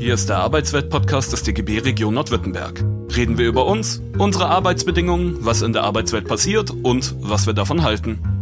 [0.00, 2.82] Hier ist der Arbeitswelt-Podcast des DGB Region Nordwürttemberg.
[3.14, 7.82] Reden wir über uns, unsere Arbeitsbedingungen, was in der Arbeitswelt passiert und was wir davon
[7.82, 8.39] halten.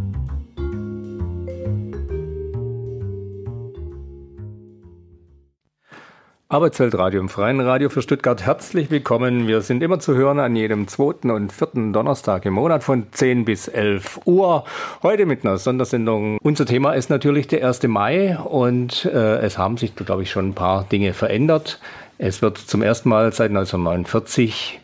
[6.51, 8.43] Arbeitsweltradio im Freien Radio für Stuttgart.
[8.43, 9.47] Herzlich willkommen.
[9.47, 13.45] Wir sind immer zu hören an jedem zweiten und vierten Donnerstag im Monat von 10
[13.45, 14.63] bis 11 Uhr.
[15.03, 16.39] Heute mit einer Sondersendung.
[16.41, 17.83] Unser Thema ist natürlich der 1.
[17.83, 21.79] Mai und äh, es haben sich, glaube ich, schon ein paar Dinge verändert.
[22.17, 24.79] Es wird zum ersten Mal seit 1949,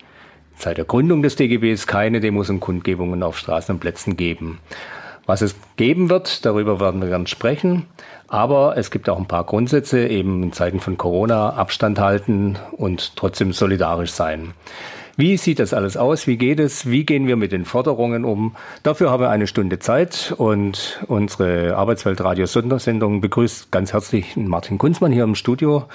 [0.57, 4.59] seit der Gründung des DGBs, keine Demos und Kundgebungen auf Straßen und Plätzen geben.
[5.25, 7.87] Was es geben wird, darüber werden wir ganz sprechen.
[8.27, 13.15] Aber es gibt auch ein paar Grundsätze, eben in Zeiten von Corona Abstand halten und
[13.15, 14.53] trotzdem solidarisch sein.
[15.17, 16.27] Wie sieht das alles aus?
[16.27, 16.89] Wie geht es?
[16.89, 18.55] Wie gehen wir mit den Forderungen um?
[18.83, 25.13] Dafür haben wir eine Stunde Zeit und unsere Arbeitsweltradio Sondersendung begrüßt ganz herzlich Martin Kunzmann
[25.13, 25.85] hier im Studio.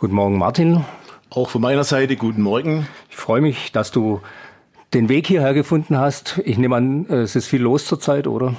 [0.00, 0.84] Guten Morgen, Martin.
[1.30, 2.88] Auch von meiner Seite guten Morgen.
[3.08, 4.20] Ich freue mich, dass du
[4.94, 6.40] den Weg hierher gefunden hast.
[6.44, 8.54] Ich nehme an, es ist viel los zurzeit, oder?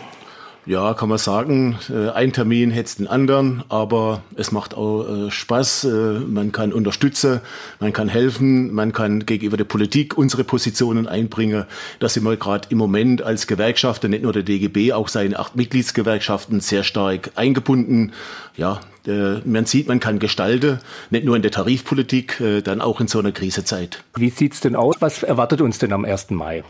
[0.68, 5.32] Ja, kann man sagen, äh, ein Termin hetzt den anderen, aber es macht auch äh,
[5.32, 5.86] Spaß.
[5.86, 5.88] Äh,
[6.28, 7.40] man kann unterstützen,
[7.80, 11.64] man kann helfen, man kann gegenüber der Politik unsere Positionen einbringen.
[12.00, 15.56] Da sind wir gerade im Moment als Gewerkschafter, nicht nur der DGB, auch seine acht
[15.56, 18.12] Mitgliedsgewerkschaften sehr stark eingebunden.
[18.58, 18.82] Ja,
[19.46, 20.80] man sieht, man kann gestalten,
[21.12, 24.04] nicht nur in der Tarifpolitik, dann auch in so einer Krisezeit.
[24.16, 24.96] Wie sieht's denn aus?
[25.00, 26.32] Was erwartet uns denn am 1.
[26.32, 26.66] Mai?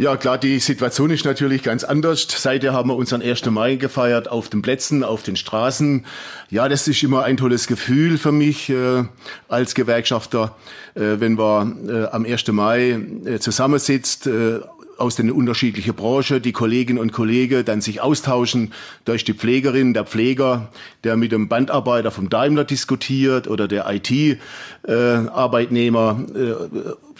[0.00, 2.28] Ja, klar, die Situation ist natürlich ganz anders.
[2.30, 3.46] Seither haben wir unseren 1.
[3.46, 6.06] Mai gefeiert auf den Plätzen, auf den Straßen.
[6.50, 9.02] Ja, das ist immer ein tolles Gefühl für mich äh,
[9.48, 10.54] als Gewerkschafter,
[10.94, 12.46] äh, wenn man äh, am 1.
[12.52, 14.60] Mai äh, zusammensitzt, äh,
[14.98, 18.72] aus den unterschiedlichen Branchen, die Kolleginnen und Kollegen dann sich austauschen,
[19.04, 20.68] durch die Pflegerin, der Pfleger,
[21.02, 26.54] der mit dem Bandarbeiter vom Daimler diskutiert oder der IT-Arbeitnehmer, äh,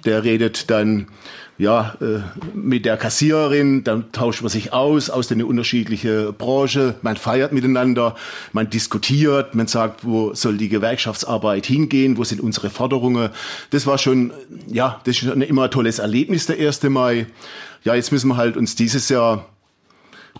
[0.05, 1.09] der redet dann
[1.59, 2.21] ja, äh,
[2.55, 8.15] mit der Kassiererin, dann tauscht man sich aus, aus den unterschiedlichen Branchen, man feiert miteinander,
[8.53, 13.31] man diskutiert, man sagt, wo soll die Gewerkschaftsarbeit hingehen, wo sind unsere Forderungen.
[13.71, 14.33] Das war schon,
[14.69, 16.85] ja, das ist schon immer ein tolles Erlebnis, der 1.
[16.85, 17.27] Mai.
[17.83, 19.47] Ja, jetzt müssen wir halt uns dieses Jahr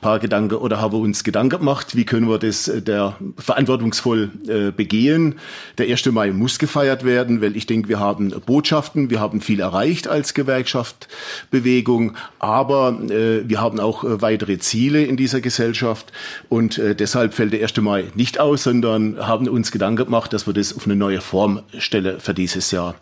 [0.01, 4.71] paar Gedanken oder haben uns Gedanken gemacht, wie können wir das äh, der verantwortungsvoll äh,
[4.71, 5.37] begehen.
[5.79, 6.07] Der 1.
[6.07, 10.35] Mai muss gefeiert werden, weil ich denke, wir haben Botschaften, wir haben viel erreicht als
[10.35, 11.09] Gewerkschaft,
[11.51, 16.13] Bewegung, aber äh, wir haben auch weitere Ziele in dieser Gesellschaft
[16.49, 17.77] und deshalb fällt der 1.
[17.79, 21.63] Mai nicht aus, sondern haben uns Gedanken gemacht, dass wir das auf eine neue Form
[21.79, 22.95] stellen für dieses Jahr.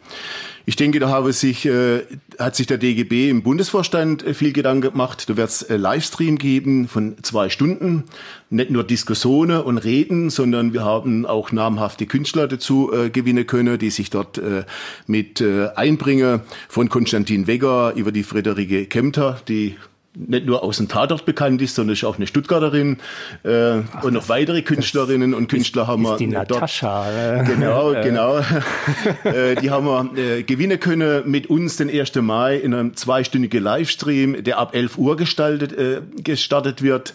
[0.69, 2.03] Ich denke, da habe sich, äh,
[2.41, 5.31] hat sich der DGB im Bundesvorstand äh, viel Gedanken gemacht.
[5.31, 8.03] Da wird es äh, Livestream geben von zwei Stunden.
[8.51, 13.79] Nicht nur Diskussionen und Reden, sondern wir haben auch namhafte Künstler dazu äh, gewinnen können,
[13.79, 14.65] die sich dort äh,
[15.07, 16.41] mit äh, einbringen.
[16.69, 19.77] Von Konstantin Wegger über die Friederike Kempter, die
[20.17, 22.99] nicht nur aus dem Tatort bekannt ist, sondern ist auch eine Stuttgarterin
[23.45, 26.51] äh, Ach, und noch weitere Künstlerinnen und Künstler ist, haben wir ist die dort.
[26.51, 27.41] Natascha.
[27.41, 28.39] Äh, genau, genau.
[29.25, 32.15] äh, die haben wir äh, gewinnen können mit uns den 1.
[32.17, 37.15] Mai in einem zweistündigen Livestream, der ab 11 Uhr gestaltet, äh, gestartet wird.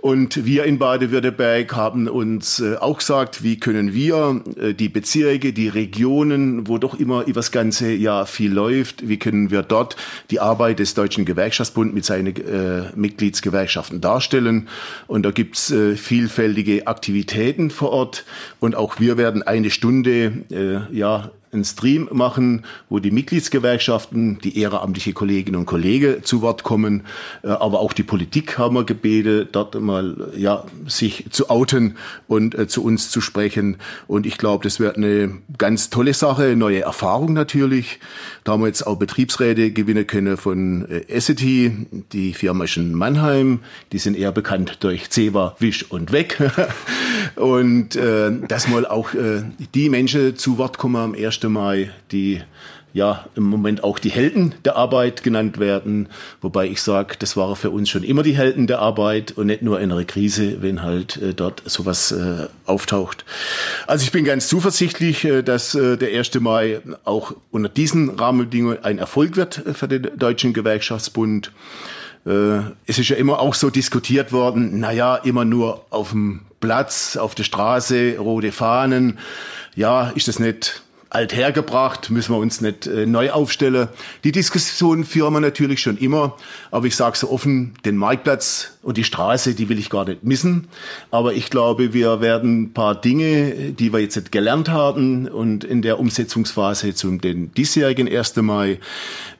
[0.00, 5.52] Und wir in Baden-Württemberg haben uns äh, auch gesagt, wie können wir äh, die Bezirke,
[5.52, 9.96] die Regionen, wo doch immer über das ganze Jahr viel läuft, wie können wir dort
[10.30, 14.68] die Arbeit des Deutschen Gewerkschaftsbund mit seinen äh, Mitgliedsgewerkschaften darstellen.
[15.08, 18.24] Und da gibt's äh, vielfältige Aktivitäten vor Ort.
[18.60, 24.58] Und auch wir werden eine Stunde äh, ja einen Stream machen, wo die Mitgliedsgewerkschaften, die
[24.58, 27.04] ehrenamtliche Kolleginnen und Kollegen zu Wort kommen,
[27.42, 32.54] äh, aber auch die Politik haben wir gebeten, dort mal ja sich zu outen und
[32.54, 33.76] äh, zu uns zu sprechen.
[34.06, 38.00] Und ich glaube, das wird eine ganz tolle Sache, neue Erfahrung natürlich.
[38.44, 42.94] Da haben wir jetzt auch Betriebsräte gewinnen können von äh, Essity, die Firma ist in
[42.94, 43.60] Mannheim,
[43.92, 46.38] die sind eher bekannt durch Zewa, Wisch und Weg.
[47.36, 49.42] und äh, dass mal auch äh,
[49.74, 51.42] die Menschen zu Wort kommen am 1.
[51.44, 52.42] Mai, die
[52.92, 56.08] ja im Moment auch die Helden der Arbeit genannt werden.
[56.40, 59.62] Wobei ich sage, das waren für uns schon immer die Helden der Arbeit und nicht
[59.62, 63.24] nur in einer Krise, wenn halt äh, dort sowas äh, auftaucht.
[63.86, 66.40] Also ich bin ganz zuversichtlich, äh, dass äh, der 1.
[66.40, 71.52] Mai auch unter diesen Rahmenbedingungen ein Erfolg wird äh, für den Deutschen Gewerkschaftsbund.
[72.26, 77.16] Äh, es ist ja immer auch so diskutiert worden, naja, immer nur auf dem Platz,
[77.16, 79.18] auf der Straße, rote Fahnen.
[79.76, 83.88] Ja, ist das nicht althergebracht, müssen wir uns nicht äh, neu aufstellen.
[84.24, 86.36] Die Diskussion führen wir natürlich schon immer,
[86.70, 90.22] aber ich sage so offen, den Marktplatz und die Straße, die will ich gar nicht
[90.22, 90.68] missen.
[91.10, 95.82] Aber ich glaube, wir werden ein paar Dinge, die wir jetzt gelernt haben und in
[95.82, 98.36] der Umsetzungsphase zum den diesjährigen 1.
[98.36, 98.78] Mai,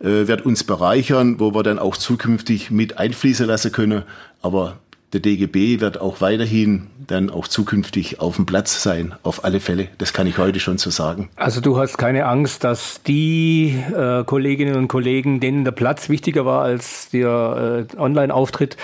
[0.00, 4.04] äh, wird uns bereichern, wo wir dann auch zukünftig mit einfließen lassen können.
[4.40, 4.78] Aber
[5.12, 9.88] der DGB wird auch weiterhin dann auch zukünftig auf dem Platz sein, auf alle Fälle.
[9.96, 11.30] Das kann ich heute schon so sagen.
[11.36, 16.44] Also du hast keine Angst, dass die äh, Kolleginnen und Kollegen, denen der Platz wichtiger
[16.44, 18.76] war als der äh, Online-Auftritt,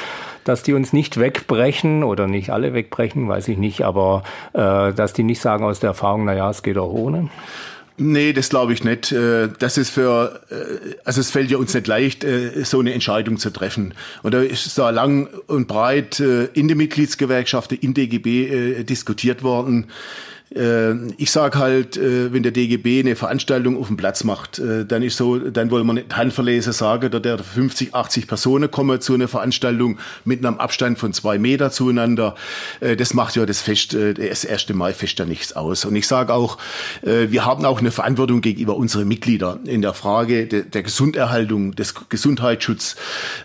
[0.44, 4.22] dass die uns nicht wegbrechen oder nicht alle wegbrechen, weiß ich nicht, aber
[4.54, 7.28] äh, dass die nicht sagen aus der Erfahrung, naja, es geht auch ohne?
[7.96, 9.12] Nee, das glaube ich nicht.
[9.12, 12.92] Äh, das ist für, äh, also es fällt ja uns nicht leicht, äh, so eine
[12.92, 13.94] Entscheidung zu treffen.
[14.24, 19.86] Und da ist da lang und breit in der Mitgliedsgewerkschaft, in DGB diskutiert worden.
[20.54, 24.84] Äh, ich sage halt, äh, wenn der DGB eine Veranstaltung auf dem Platz macht, äh,
[24.86, 29.00] dann ist so, dann wollen wir nicht Handverlese sagen, da der 50, 80 Personen kommen
[29.00, 32.34] zu einer Veranstaltung mit einem Abstand von zwei Meter zueinander.
[32.80, 35.84] Das macht ja das Fest, das erste Mal Fest ja nichts aus.
[35.84, 36.58] Und ich sage auch,
[37.02, 41.94] wir haben auch eine Verantwortung gegenüber unseren Mitgliedern in der Frage der, der Gesunderhaltung, des
[42.08, 42.96] Gesundheitsschutzes.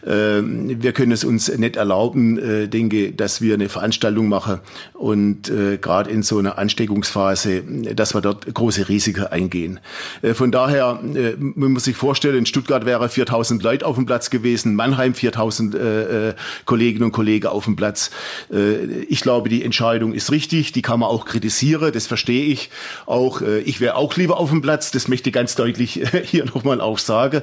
[0.03, 4.59] Wir können es uns nicht erlauben, denke, dass wir eine Veranstaltung machen
[4.93, 5.51] und
[5.81, 7.63] gerade in so einer Ansteckung Entwicklungsphase,
[7.95, 9.79] dass wir dort große Risiken eingehen.
[10.21, 14.05] Äh, von daher, äh, man muss sich vorstellen, in Stuttgart wäre 4000 Leute auf dem
[14.05, 16.33] Platz gewesen, Mannheim 4000 äh,
[16.65, 18.11] Kolleginnen und Kollegen auf dem Platz.
[19.07, 22.69] Ich glaube, die Entscheidung ist richtig, die kann man auch kritisieren, das verstehe ich.
[23.05, 26.81] Auch ich wäre auch lieber auf dem Platz, das möchte ich ganz deutlich hier nochmal
[26.81, 27.41] auch sagen.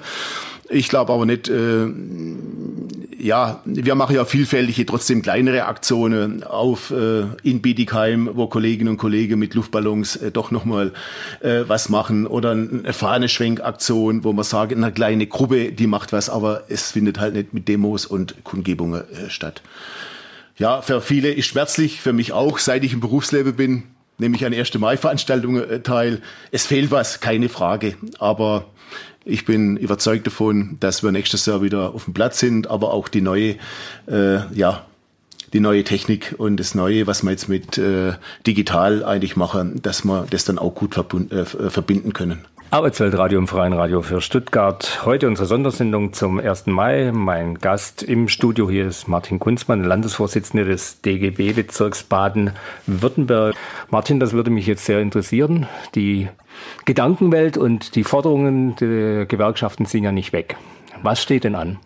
[0.69, 1.87] Ich glaube aber nicht, äh,
[3.19, 8.97] ja, wir machen ja vielfältige, trotzdem kleinere Aktionen auf äh, in Bietigheim, wo Kolleginnen und
[8.99, 10.93] Kollegen mit Luftballons äh, doch nochmal
[11.41, 16.29] äh, was machen oder eine Fahneschwenkaktion, wo man sagt, eine kleine Gruppe, die macht was,
[16.29, 19.62] aber es findet halt nicht mit Demos und Kundgebungen äh, statt.
[20.59, 23.83] Ja, für viele ist schmerzlich, für mich auch, seit ich im Berufsleben bin,
[24.19, 24.75] nehme ich an 1.
[24.79, 26.21] Mai-Veranstaltungen äh, teil.
[26.51, 28.67] Es fehlt was, keine Frage, aber
[29.26, 33.08] ich bin überzeugt davon, dass wir nächstes Jahr wieder auf dem Platz sind, aber auch
[33.08, 33.56] die neue,
[34.06, 34.87] äh, ja,
[35.52, 38.12] die neue Technik und das Neue, was wir jetzt mit äh,
[38.46, 42.44] digital eigentlich machen, dass wir das dann auch gut äh, verbinden können.
[42.70, 45.05] Arbeitsweltradio im Freien Radio für Stuttgart.
[45.05, 46.67] Heute unsere Sondersendung zum 1.
[46.67, 47.12] Mai.
[47.12, 53.55] Mein Gast im Studio hier ist Martin Kunzmann, Landesvorsitzender des DGB-Bezirks Baden-Württemberg.
[53.90, 55.67] Martin, das würde mich jetzt sehr interessieren.
[55.94, 56.28] Die
[56.85, 60.57] Gedankenwelt und die Forderungen der Gewerkschaften sind ja nicht weg.
[61.03, 61.79] Was steht denn an?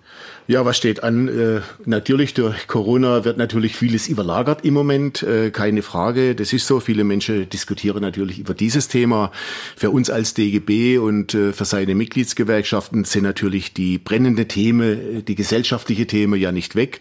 [0.51, 1.29] Ja, was steht an?
[1.29, 6.35] Äh, natürlich durch Corona wird natürlich vieles überlagert im Moment, äh, keine Frage.
[6.35, 6.81] Das ist so.
[6.81, 9.31] Viele Menschen diskutieren natürlich über dieses Thema.
[9.77, 15.37] Für uns als DGB und äh, für seine Mitgliedsgewerkschaften sind natürlich die brennenden Themen, die
[15.37, 16.99] gesellschaftliche Themen ja nicht weg,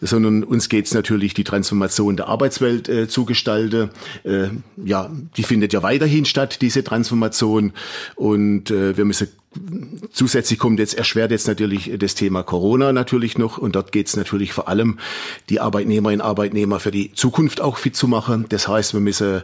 [0.00, 3.90] sondern uns geht es natürlich die Transformation der Arbeitswelt äh, zu gestalten.
[4.24, 4.48] Äh,
[4.84, 7.72] ja, die findet ja weiterhin statt, diese Transformation.
[8.16, 9.28] Und äh, wir müssen
[10.12, 14.16] Zusätzlich kommt jetzt erschwert jetzt natürlich das Thema Corona natürlich noch und dort geht es
[14.16, 14.98] natürlich vor allem
[15.48, 18.46] die Arbeitnehmerinnen und Arbeitnehmer für die Zukunft auch fit zu machen.
[18.48, 19.42] Das heißt, wir müssen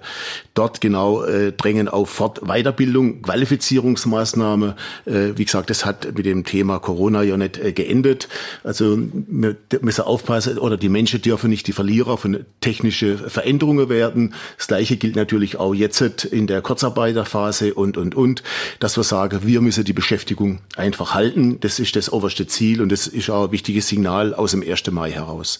[0.55, 4.77] dort genau äh, drängen auf Fort Weiterbildung, Qualifizierungsmaßnahme.
[5.05, 8.29] Äh, wie gesagt, das hat mit dem Thema Corona ja nicht äh, geendet.
[8.65, 14.35] Also wir müssen aufpassen oder die Menschen dürfen nicht die Verlierer von technischen Veränderungen werden.
[14.57, 18.43] Das Gleiche gilt natürlich auch jetzt in der Kurzarbeiterphase und und und,
[18.81, 21.61] dass wir sagen, wir müssen die Beschäftigung einfach halten.
[21.61, 24.91] Das ist das oberste Ziel und das ist auch ein wichtiges Signal aus dem 1.
[24.91, 25.59] Mai heraus.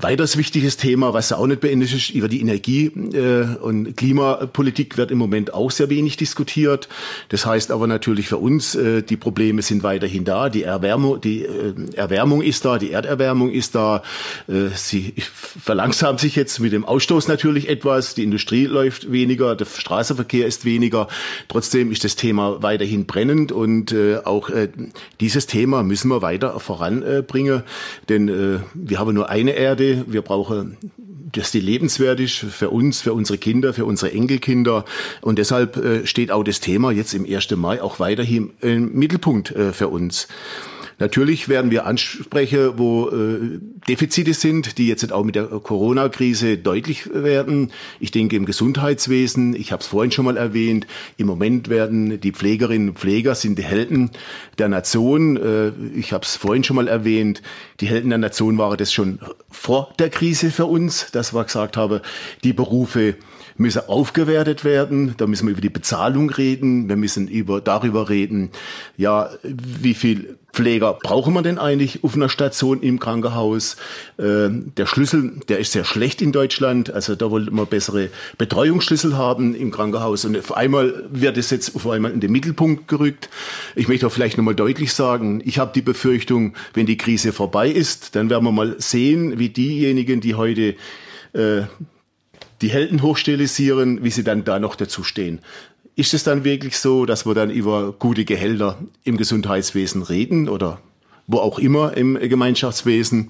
[0.00, 5.10] Weiteres wichtiges Thema, was auch nicht beendet ist, über die Energie äh, und Klimapolitik wird
[5.10, 6.88] im Moment auch sehr wenig diskutiert.
[7.28, 10.48] Das heißt aber natürlich für uns, äh, die Probleme sind weiterhin da.
[10.48, 14.02] Die Erwärmung, die äh, Erwärmung ist da, die Erderwärmung ist da.
[14.74, 18.14] Sie verlangsamt sich jetzt mit dem Ausstoß natürlich etwas.
[18.14, 21.08] Die Industrie läuft weniger, der Straßenverkehr ist weniger.
[21.48, 23.52] Trotzdem ist das Thema weiterhin brennend.
[23.52, 24.50] Und auch
[25.20, 27.62] dieses Thema müssen wir weiter voranbringen,
[28.10, 30.04] denn äh, wir haben nur eine Erde.
[30.06, 30.76] Wir brauchen
[31.32, 34.86] dass die lebenswert ist für uns, für unsere Kinder, für unsere Enkelkinder.
[35.20, 37.50] Und deshalb äh, steht auch das Thema jetzt im 1.
[37.50, 40.26] Mai auch weiterhin im Mittelpunkt äh, für uns.
[40.98, 47.12] Natürlich werden wir ansprechen, wo äh, Defizite sind, die jetzt auch mit der Corona-Krise deutlich
[47.14, 47.70] werden.
[48.00, 50.86] Ich denke im Gesundheitswesen, ich habe es vorhin schon mal erwähnt,
[51.16, 54.10] im Moment werden die Pflegerinnen und Pfleger sind die Helden
[54.58, 55.36] der Nation.
[55.36, 57.42] Äh, ich habe es vorhin schon mal erwähnt,
[57.80, 61.76] die Helden der Nation waren das schon vor der Krise für uns, dass wir gesagt
[61.76, 62.00] haben,
[62.42, 63.14] die Berufe
[63.56, 65.14] müssen aufgewertet werden.
[65.16, 66.88] Da müssen wir über die Bezahlung reden.
[66.88, 68.50] Wir müssen über, darüber reden,
[68.96, 73.76] ja, wie viel Pfleger brauchen wir denn eigentlich auf einer Station im Krankenhaus?
[74.16, 76.90] Äh, der Schlüssel, der ist sehr schlecht in Deutschland.
[76.90, 80.24] Also da wollten wir bessere Betreuungsschlüssel haben im Krankenhaus.
[80.24, 83.30] Und auf einmal wird es jetzt auf einmal in den Mittelpunkt gerückt.
[83.76, 87.68] Ich möchte auch vielleicht nochmal deutlich sagen, ich habe die Befürchtung, wenn die Krise vorbei
[87.68, 90.74] ist, dann werden wir mal sehen, wie diejenigen, die heute
[91.34, 91.62] äh,
[92.62, 95.38] die Helden hochstilisieren, wie sie dann da noch dazu stehen.
[95.98, 100.80] Ist es dann wirklich so, dass wir dann über gute Gehälter im Gesundheitswesen reden oder
[101.26, 103.26] wo auch immer im Gemeinschaftswesen.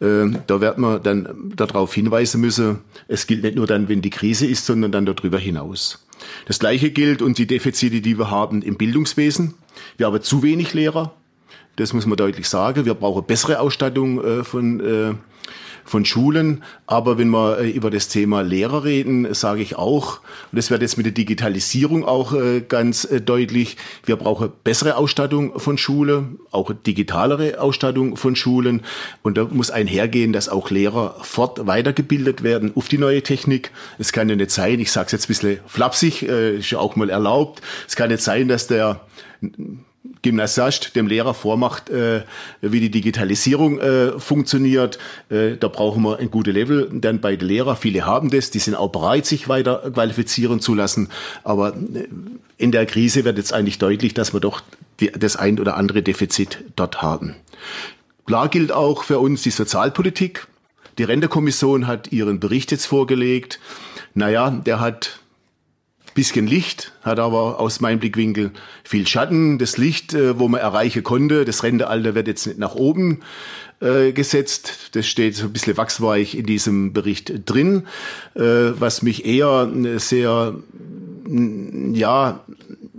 [0.00, 4.10] Äh, da wird man dann darauf hinweisen müssen, es gilt nicht nur dann, wenn die
[4.10, 6.06] Krise ist, sondern dann darüber hinaus.
[6.44, 9.54] Das Gleiche gilt und die Defizite, die wir haben im Bildungswesen.
[9.96, 11.14] Wir haben zu wenig Lehrer.
[11.76, 12.84] Das muss man deutlich sagen.
[12.84, 15.14] Wir brauchen bessere Ausstattung äh, von äh,
[15.90, 16.62] von Schulen.
[16.86, 20.20] Aber wenn wir äh, über das Thema Lehrer reden, sage ich auch,
[20.52, 24.96] und das wird jetzt mit der Digitalisierung auch äh, ganz äh, deutlich, wir brauchen bessere
[24.96, 28.82] Ausstattung von Schule, auch digitalere Ausstattung von Schulen.
[29.22, 33.72] Und da muss einhergehen, dass auch Lehrer fort weitergebildet werden auf die neue Technik.
[33.98, 36.94] Es kann ja nicht sein, ich sage es jetzt ein bisschen flapsig, ist ja auch
[36.96, 39.00] mal erlaubt, es kann nicht sein, dass der
[40.22, 42.22] Gymnasiast dem Lehrer vormacht, äh,
[42.62, 44.98] wie die Digitalisierung äh, funktioniert.
[45.28, 46.88] Äh, da brauchen wir ein gutes Level.
[46.92, 50.74] Dann bei den Lehrern, viele haben das, die sind auch bereit, sich weiter qualifizieren zu
[50.74, 51.08] lassen.
[51.44, 52.08] Aber äh,
[52.56, 54.62] in der Krise wird jetzt eigentlich deutlich, dass wir doch
[55.00, 57.36] die, das ein oder andere Defizit dort haben.
[58.26, 60.46] Klar gilt auch für uns die Sozialpolitik.
[60.98, 63.60] Die Rentekommission hat ihren Bericht jetzt vorgelegt.
[64.14, 65.20] Naja, der hat
[66.14, 68.50] bisschen Licht, hat aber aus meinem Blickwinkel
[68.84, 69.58] viel Schatten.
[69.58, 73.20] Das Licht, äh, wo man erreichen konnte, das Rentealter wird jetzt nicht nach oben
[73.80, 74.90] äh, gesetzt.
[74.92, 77.86] Das steht so ein bisschen wachsweich in diesem Bericht drin,
[78.34, 80.54] äh, was mich eher sehr,
[81.92, 82.44] ja,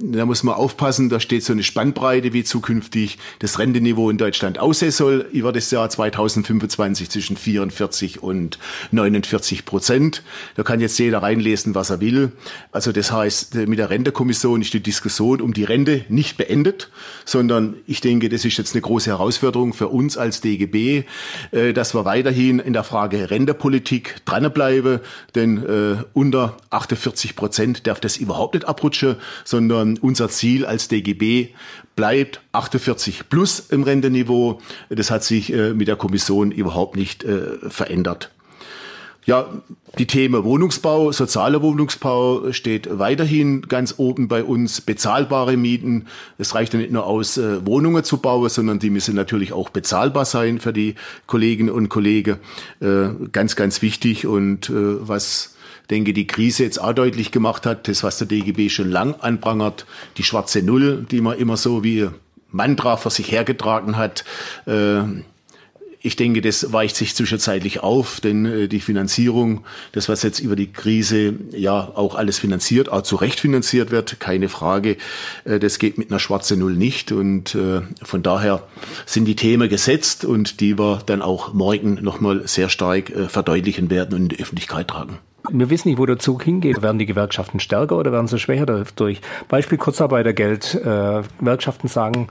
[0.04, 4.58] da muss man aufpassen, da steht so eine Spannbreite, wie zukünftig das Renteniveau in Deutschland
[4.58, 8.58] aussehen soll über das Jahr 2025 zwischen 44 und
[8.92, 10.24] 49 Prozent.
[10.56, 12.32] Da kann jetzt jeder reinlesen, was er will.
[12.72, 16.90] Also das heißt, mit der Rentekommission ist die Diskussion um die Rente nicht beendet,
[17.26, 21.04] sondern ich denke, das ist jetzt eine große Herausforderung für uns als DGB,
[21.52, 25.00] äh, dass wir weiterhin in der Frage Rentepolitik dranbleiben,
[25.36, 31.50] denn äh, unter 48 Prozent darf das überhaupt nicht abrutschen, sondern unser Ziel als DGB
[31.96, 34.62] bleibt 48 plus im Renteniveau.
[34.90, 38.32] Das hat sich äh, mit der Kommission überhaupt nicht äh, verändert.
[39.24, 39.50] Ja,
[40.00, 44.82] die Themen Wohnungsbau, sozialer Wohnungsbau steht weiterhin ganz oben bei uns.
[44.82, 46.08] Bezahlbare Mieten.
[46.40, 49.70] Es reicht ja nicht nur aus, äh, Wohnungen zu bauen, sondern die müssen natürlich auch
[49.70, 50.96] bezahlbar sein für die
[51.28, 52.38] Kolleginnen und Kollegen.
[53.32, 54.26] Ganz, ganz wichtig.
[54.26, 55.54] Und was
[55.92, 59.86] denke, die Krise jetzt auch deutlich gemacht hat, das, was der DGB schon lang anprangert,
[60.18, 62.08] die schwarze Null, die man immer so wie
[62.50, 64.24] Mantra vor sich hergetragen hat.
[64.66, 65.02] Äh,
[66.04, 70.56] ich denke, das weicht sich zwischenzeitlich auf, denn äh, die Finanzierung, das was jetzt über
[70.56, 74.98] die Krise ja auch alles finanziert, auch zu Recht finanziert wird, keine Frage,
[75.44, 77.58] äh, das geht mit einer schwarzen Null nicht und
[78.02, 78.64] von daher
[79.06, 84.16] sind die Themen gesetzt und die wir dann auch morgen nochmal sehr stark verdeutlichen werden
[84.16, 85.20] und in die Öffentlichkeit tragen.
[85.50, 86.82] Wir wissen nicht, wo der Zug hingeht.
[86.82, 89.22] Werden die Gewerkschaften stärker oder werden sie schwächer dadurch?
[89.48, 90.76] Beispiel Kurzarbeitergeld.
[90.76, 92.28] Äh, Gewerkschaften sagen,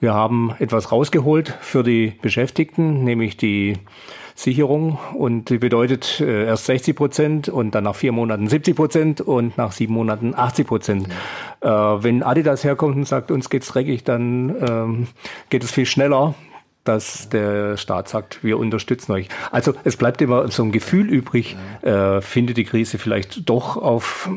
[0.00, 3.74] wir haben etwas rausgeholt für die Beschäftigten, nämlich die
[4.34, 9.20] Sicherung und die bedeutet äh, erst 60 Prozent und dann nach vier Monaten 70 Prozent
[9.20, 11.08] und nach sieben Monaten 80 Prozent.
[11.62, 11.94] Ja.
[11.94, 15.06] Äh, wenn Adidas herkommt und sagt, uns geht's dreckig, dann ähm,
[15.50, 16.34] geht es viel schneller
[16.84, 19.28] dass der Staat sagt, wir unterstützen euch.
[19.50, 24.28] Also es bleibt immer so ein Gefühl übrig, äh, findet die Krise vielleicht doch auf,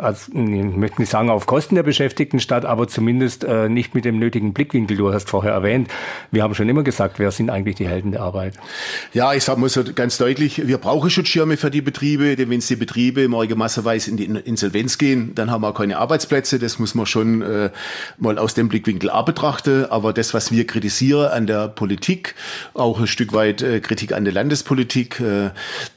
[0.00, 4.04] also, ich möchte nicht sagen auf Kosten der Beschäftigten statt, aber zumindest äh, nicht mit
[4.04, 4.96] dem nötigen Blickwinkel.
[4.96, 5.88] Du hast vorher erwähnt,
[6.32, 8.54] wir haben schon immer gesagt, wer sind eigentlich die Helden der Arbeit?
[9.12, 12.60] Ja, ich sage mal so ganz deutlich, wir brauchen Schutzschirme für die Betriebe, denn wenn
[12.60, 16.58] die Betriebe morgen massenweise in die Insolvenz gehen, dann haben wir auch keine Arbeitsplätze.
[16.58, 17.70] Das muss man schon äh,
[18.18, 19.84] mal aus dem Blickwinkel betrachten.
[19.86, 21.83] Aber das, was wir kritisieren an der Politik,
[22.74, 25.50] auch ein Stück weit äh, Kritik an der Landespolitik, äh,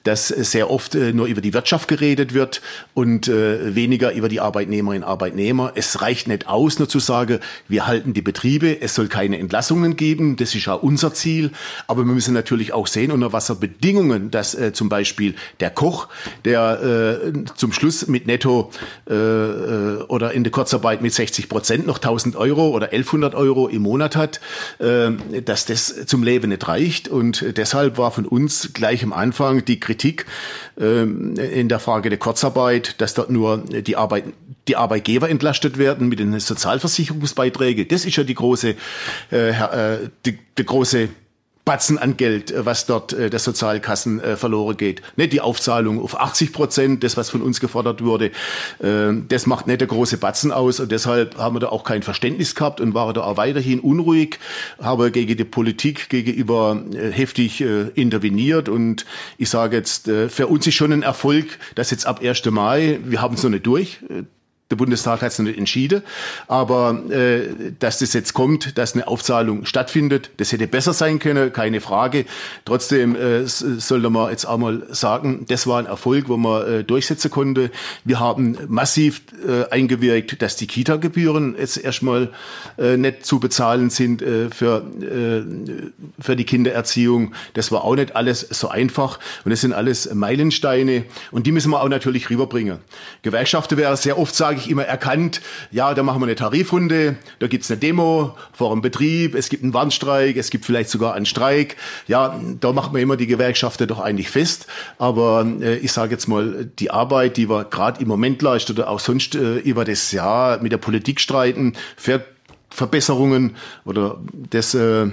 [0.03, 2.61] dass sehr oft äh, nur über die Wirtschaft geredet wird
[2.93, 5.73] und äh, weniger über die Arbeitnehmerinnen und Arbeitnehmer.
[5.75, 9.95] Es reicht nicht aus, nur zu sagen, wir halten die Betriebe, es soll keine Entlassungen
[9.95, 11.51] geben, das ist ja unser Ziel,
[11.87, 16.09] aber wir müssen natürlich auch sehen, unter was Bedingungen, dass äh, zum Beispiel der Koch,
[16.45, 18.71] der äh, zum Schluss mit Netto
[19.07, 24.15] oder in der Kurzarbeit mit 60 Prozent noch 1000 Euro oder 1100 Euro im Monat
[24.15, 24.41] hat,
[24.79, 27.07] dass das das zum Leben nicht reicht.
[27.07, 30.25] Und deshalb war von uns gleich am Anfang die Kritik
[30.79, 34.25] ähm, in der Frage der Kurzarbeit, dass dort nur die Arbeit
[34.67, 37.87] die Arbeitgeber entlastet werden mit den Sozialversicherungsbeiträgen.
[37.87, 38.75] Das ist ja die große,
[39.31, 41.09] äh, äh die, die große
[41.67, 45.01] Batzen an Geld, äh, was dort äh, der Sozialkassen äh, verloren geht.
[45.17, 48.31] Nicht die Aufzahlung auf 80 Prozent, das was von uns gefordert wurde,
[48.79, 52.03] äh, das macht nicht der große Batzen aus und deshalb haben wir da auch kein
[52.03, 54.39] Verständnis gehabt und waren da auch weiterhin unruhig,
[54.81, 59.05] haben gegen die Politik gegenüber äh, heftig äh, interveniert und
[59.37, 62.45] ich sage jetzt, äh, für uns ist schon ein Erfolg, dass jetzt ab 1.
[62.45, 63.99] Mai, wir haben es noch nicht durch,
[64.69, 66.01] der Bundestag hat es noch nicht entschieden,
[66.47, 71.53] aber äh, dass das jetzt kommt, dass eine Aufzahlung stattfindet, das hätte besser sein können,
[71.53, 72.25] keine Frage.
[72.65, 76.83] Trotzdem äh, sollte man jetzt auch mal sagen, das war ein Erfolg, wo man äh,
[76.83, 77.71] durchsetzen konnte.
[78.03, 82.29] Wir haben massiv äh, eingewirkt, dass die Kita-Gebühren jetzt erstmal
[82.77, 87.33] äh, nicht zu bezahlen sind äh, für, äh, für die Kindererziehung.
[87.53, 91.71] Das war auch nicht alles so einfach und das sind alles Meilensteine und die müssen
[91.71, 92.79] wir auch natürlich rüberbringen.
[93.21, 97.17] Gewerkschaften wäre sehr oft sagen, sage ich immer, erkannt, ja, da machen wir eine Tarifrunde,
[97.39, 101.13] da gibt's eine Demo vor dem Betrieb, es gibt einen Warnstreik, es gibt vielleicht sogar
[101.13, 101.77] einen Streik.
[102.07, 104.65] Ja, da macht man immer die Gewerkschaften doch eigentlich fest.
[104.97, 108.89] Aber äh, ich sage jetzt mal, die Arbeit, die wir gerade im Moment leisten oder
[108.89, 112.25] auch sonst äh, über das Jahr mit der Politik streiten, für
[112.69, 114.17] Verbesserungen oder
[114.49, 114.73] das...
[114.73, 115.11] Äh,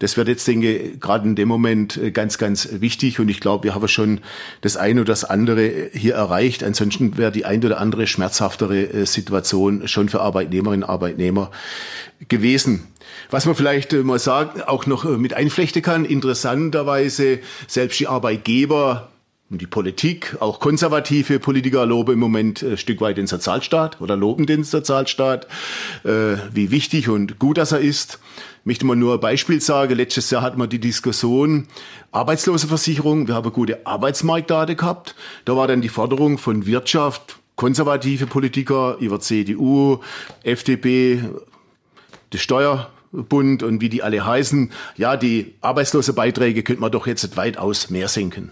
[0.00, 3.20] das wird jetzt, denke ich, gerade in dem Moment äh, ganz, ganz wichtig.
[3.20, 4.20] Und ich glaube, wir haben schon
[4.62, 6.64] das eine oder das andere hier erreicht.
[6.64, 11.50] Ansonsten wäre die ein oder andere schmerzhaftere äh, Situation schon für Arbeitnehmerinnen und Arbeitnehmer
[12.28, 12.88] gewesen.
[13.28, 19.09] Was man vielleicht äh, mal sagen, auch noch mit einflechten kann, interessanterweise, selbst die Arbeitgeber
[19.50, 24.46] die Politik, auch konservative Politiker loben im Moment ein Stück weit den Sozialstaat oder loben
[24.46, 25.48] den Sozialstaat,
[26.04, 28.20] wie wichtig und gut das er ist
[28.64, 29.94] möchte mal nur ein Beispiel sagen.
[29.94, 31.66] Letztes Jahr hatten wir die Diskussion
[32.12, 33.28] Arbeitslosenversicherung.
[33.28, 35.14] Wir haben gute Arbeitsmarktdaten gehabt.
[35.44, 40.00] Da war dann die Forderung von Wirtschaft, konservative Politiker über CDU,
[40.42, 41.24] FDP,
[42.32, 44.72] die Steuerbund und wie die alle heißen.
[44.96, 48.50] Ja, die Arbeitslosenbeiträge könnte man doch jetzt weitaus mehr senken.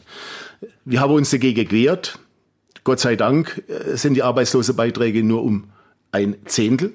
[0.84, 2.18] Wir haben uns dagegen gewehrt.
[2.84, 5.70] Gott sei Dank äh, sind die Arbeitslosenbeiträge nur um
[6.10, 6.92] ein Zehntel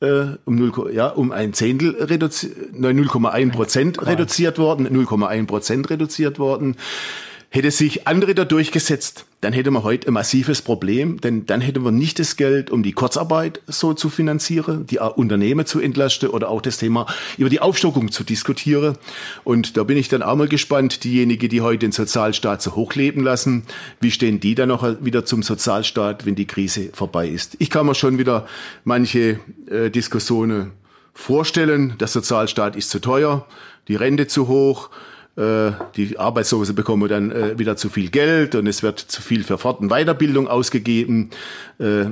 [0.00, 6.38] äh, um 0, ja, um ein Zehntel reduziert, 0,1 Prozent reduziert worden, 0,1 Prozent reduziert
[6.38, 6.76] worden.
[7.48, 11.78] Hätte sich andere da durchgesetzt, dann hätte man heute ein massives Problem, denn dann hätte
[11.78, 16.48] man nicht das Geld, um die Kurzarbeit so zu finanzieren, die Unternehmen zu entlasten oder
[16.48, 17.06] auch das Thema
[17.38, 18.98] über die Aufstockung zu diskutieren.
[19.44, 23.22] Und da bin ich dann auch mal gespannt, diejenigen, die heute den Sozialstaat so hochleben
[23.22, 23.62] lassen,
[24.00, 27.54] wie stehen die dann noch wieder zum Sozialstaat, wenn die Krise vorbei ist?
[27.60, 28.48] Ich kann mir schon wieder
[28.82, 29.38] manche
[29.70, 30.72] äh, Diskussionen
[31.14, 31.94] vorstellen.
[32.00, 33.46] Der Sozialstaat ist zu teuer,
[33.86, 34.90] die Rente zu hoch
[35.36, 39.44] äh, die Arbeitslose bekommen dann äh, wieder zu viel Geld und es wird zu viel
[39.44, 41.28] für Fort- und Weiterbildung ausgegeben.
[41.78, 42.06] Äh,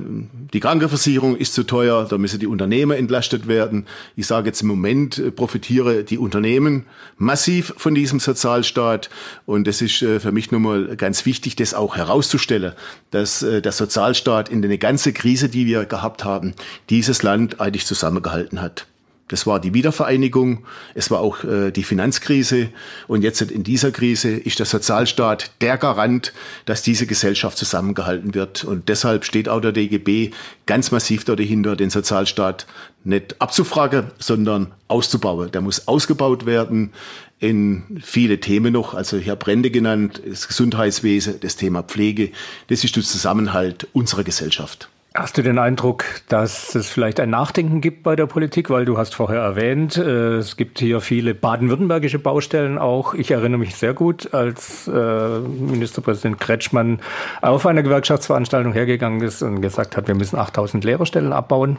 [0.52, 3.86] die Krankenversicherung ist zu teuer, da müssen die Unternehmen entlastet werden.
[4.14, 6.84] Ich sage jetzt im Moment profitiere die Unternehmen
[7.16, 9.08] massiv von diesem Sozialstaat
[9.46, 12.74] und es ist für mich nochmal ganz wichtig, das auch herauszustellen,
[13.10, 16.52] dass der Sozialstaat in der ganzen Krise, die wir gehabt haben,
[16.90, 18.86] dieses Land eigentlich zusammengehalten hat.
[19.34, 22.68] Das war die Wiedervereinigung, es war auch äh, die Finanzkrise
[23.08, 26.32] und jetzt in dieser Krise ist der Sozialstaat der Garant,
[26.66, 28.62] dass diese Gesellschaft zusammengehalten wird.
[28.62, 30.30] Und deshalb steht auch der DGB
[30.66, 32.68] ganz massiv dahinter, den Sozialstaat
[33.02, 35.50] nicht abzufragen, sondern auszubauen.
[35.50, 36.92] Der muss ausgebaut werden
[37.40, 38.94] in viele Themen noch.
[38.94, 42.30] Also ich Brände genannt, das Gesundheitswesen, das Thema Pflege.
[42.68, 44.88] Das ist der Zusammenhalt unserer Gesellschaft.
[45.16, 48.68] Hast du den Eindruck, dass es vielleicht ein Nachdenken gibt bei der Politik?
[48.68, 53.14] Weil du hast vorher erwähnt, äh, es gibt hier viele baden-württembergische Baustellen auch.
[53.14, 56.98] Ich erinnere mich sehr gut, als äh, Ministerpräsident Kretschmann
[57.42, 61.76] auf einer Gewerkschaftsveranstaltung hergegangen ist und gesagt hat, wir müssen 8000 Lehrerstellen abbauen.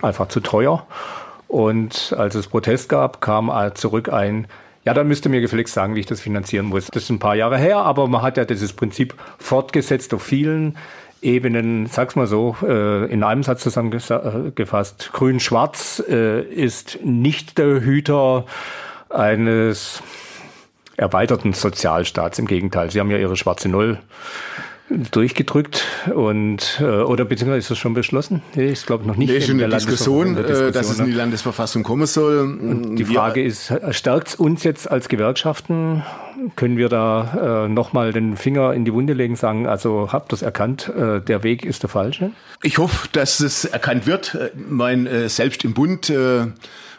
[0.00, 0.86] Einfach zu teuer.
[1.48, 4.46] Und als es Protest gab, kam zurück ein,
[4.84, 6.86] ja, dann müsste mir gefälligst sagen, wie ich das finanzieren muss.
[6.86, 10.78] Das ist ein paar Jahre her, aber man hat ja dieses Prinzip fortgesetzt auf vielen
[11.26, 15.10] Ebenen, sag's mal so, äh, in einem Satz zusammengefasst.
[15.12, 18.46] Grün-Schwarz äh, ist nicht der Hüter
[19.10, 20.02] eines
[20.96, 22.38] erweiterten Sozialstaats.
[22.38, 23.98] Im Gegenteil, sie haben ja ihre schwarze Null
[24.88, 28.42] durchgedrückt und äh, oder beziehungsweise ist das schon beschlossen?
[28.54, 31.06] Nee, ist glaube noch nicht nee, in der, Diskussion, in der Diskussion, dass es in
[31.06, 31.16] die ne?
[31.16, 32.38] Landesverfassung kommen soll.
[32.38, 36.04] Und die Frage Wir, ist, stärkt es uns jetzt als Gewerkschaften?
[36.54, 40.42] Können wir da äh, nochmal den Finger in die Wunde legen, sagen, also habt das
[40.42, 42.30] erkannt, äh, der Weg ist der falsche?
[42.62, 44.38] Ich hoffe, dass es erkannt wird.
[44.68, 46.46] Mein äh, selbst im Bund äh,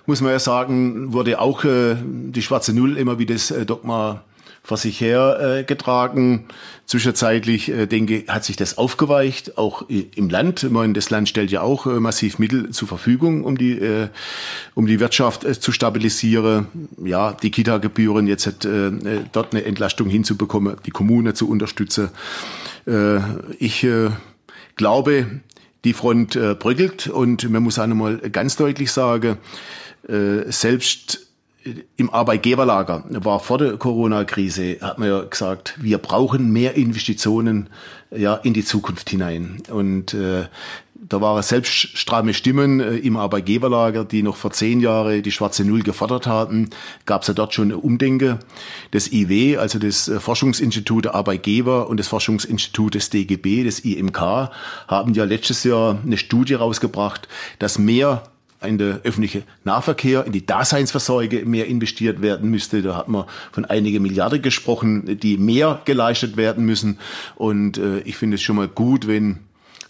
[0.05, 4.23] muss man ja sagen, wurde auch äh, die schwarze Null immer wie das äh, Dogma
[4.67, 6.43] vor sich her äh, getragen.
[6.85, 10.63] Zwischenzeitlich, äh, denke hat sich das aufgeweicht, auch im Land.
[10.63, 14.09] Ich meine, das Land stellt ja auch äh, massiv Mittel zur Verfügung, um die, äh,
[14.75, 16.67] um die Wirtschaft äh, zu stabilisieren.
[17.01, 18.91] Ja, die Kita-Gebühren jetzt hat, äh,
[19.31, 22.09] dort eine Entlastung hinzubekommen, die Kommune zu unterstützen.
[22.85, 23.19] Äh,
[23.59, 24.09] ich äh,
[24.75, 25.27] glaube,
[25.85, 29.37] die Front äh, bröckelt und man muss auch nochmal ganz deutlich sagen,
[30.09, 31.26] äh, selbst
[31.95, 37.69] im Arbeitgeberlager war vor der Corona-Krise, hat man ja gesagt, wir brauchen mehr Investitionen
[38.11, 39.61] ja, in die Zukunft hinein.
[39.69, 40.45] Und äh,
[41.09, 45.63] da waren selbst stramme Stimmen äh, im Arbeitgeberlager, die noch vor zehn Jahren die schwarze
[45.63, 46.69] Null gefordert hatten.
[47.05, 48.39] Gab es ja dort schon Umdenke.
[48.91, 54.49] Das IW, also das äh, Forschungsinstitut der Arbeitgeber und das Forschungsinstitut des DGB, das IMK,
[54.87, 57.27] haben ja letztes Jahr eine Studie rausgebracht,
[57.59, 58.23] dass mehr
[58.61, 62.81] in der öffentliche Nahverkehr, in die Daseinsversorge mehr investiert werden müsste.
[62.81, 66.99] Da hat man von einige Milliarden gesprochen, die mehr geleistet werden müssen.
[67.35, 69.39] Und äh, ich finde es schon mal gut, wenn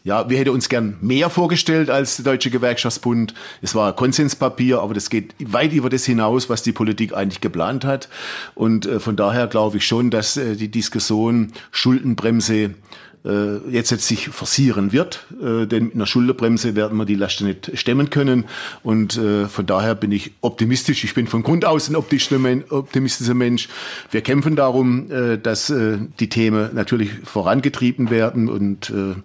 [0.07, 3.33] ja, wir hätten uns gern mehr vorgestellt als der Deutsche Gewerkschaftsbund.
[3.61, 7.83] Es war Konsenspapier, aber das geht weit über das hinaus, was die Politik eigentlich geplant
[7.83, 8.07] hat.
[8.55, 12.75] Und äh, von daher glaube ich schon, dass äh, die Diskussion Schuldenbremse
[13.23, 17.71] jetzt, jetzt sich forcieren wird, äh, denn mit einer Schulterbremse werden wir die Last nicht
[17.77, 18.45] stemmen können.
[18.83, 21.03] Und äh, von daher bin ich optimistisch.
[21.03, 23.69] Ich bin von Grund aus ein optimistischer Mensch.
[24.11, 29.15] Wir kämpfen darum, äh, dass äh, die Themen natürlich vorangetrieben werden und äh,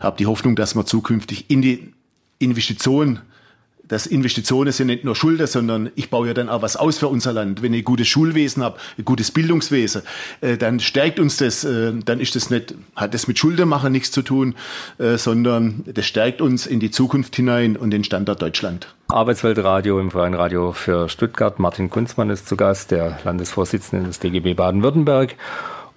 [0.00, 1.92] habe die Hoffnung, dass wir zukünftig in die
[2.38, 3.20] Investition
[3.88, 7.08] dass Investitionen sind nicht nur Schulden, sondern ich baue ja dann auch was aus für
[7.08, 7.62] unser Land.
[7.62, 10.02] Wenn ich ein gutes Schulwesen habe, ein gutes Bildungswesen,
[10.40, 13.92] äh, dann stärkt uns das, äh, dann ist das nicht, hat das mit Schulden machen
[13.92, 14.54] nichts zu tun,
[14.98, 18.94] äh, sondern das stärkt uns in die Zukunft hinein und den Standort Deutschland.
[19.08, 21.58] Arbeitsweltradio im Freien Radio für Stuttgart.
[21.60, 25.36] Martin Kunzmann ist zu Gast, der Landesvorsitzende des DGB Baden-Württemberg.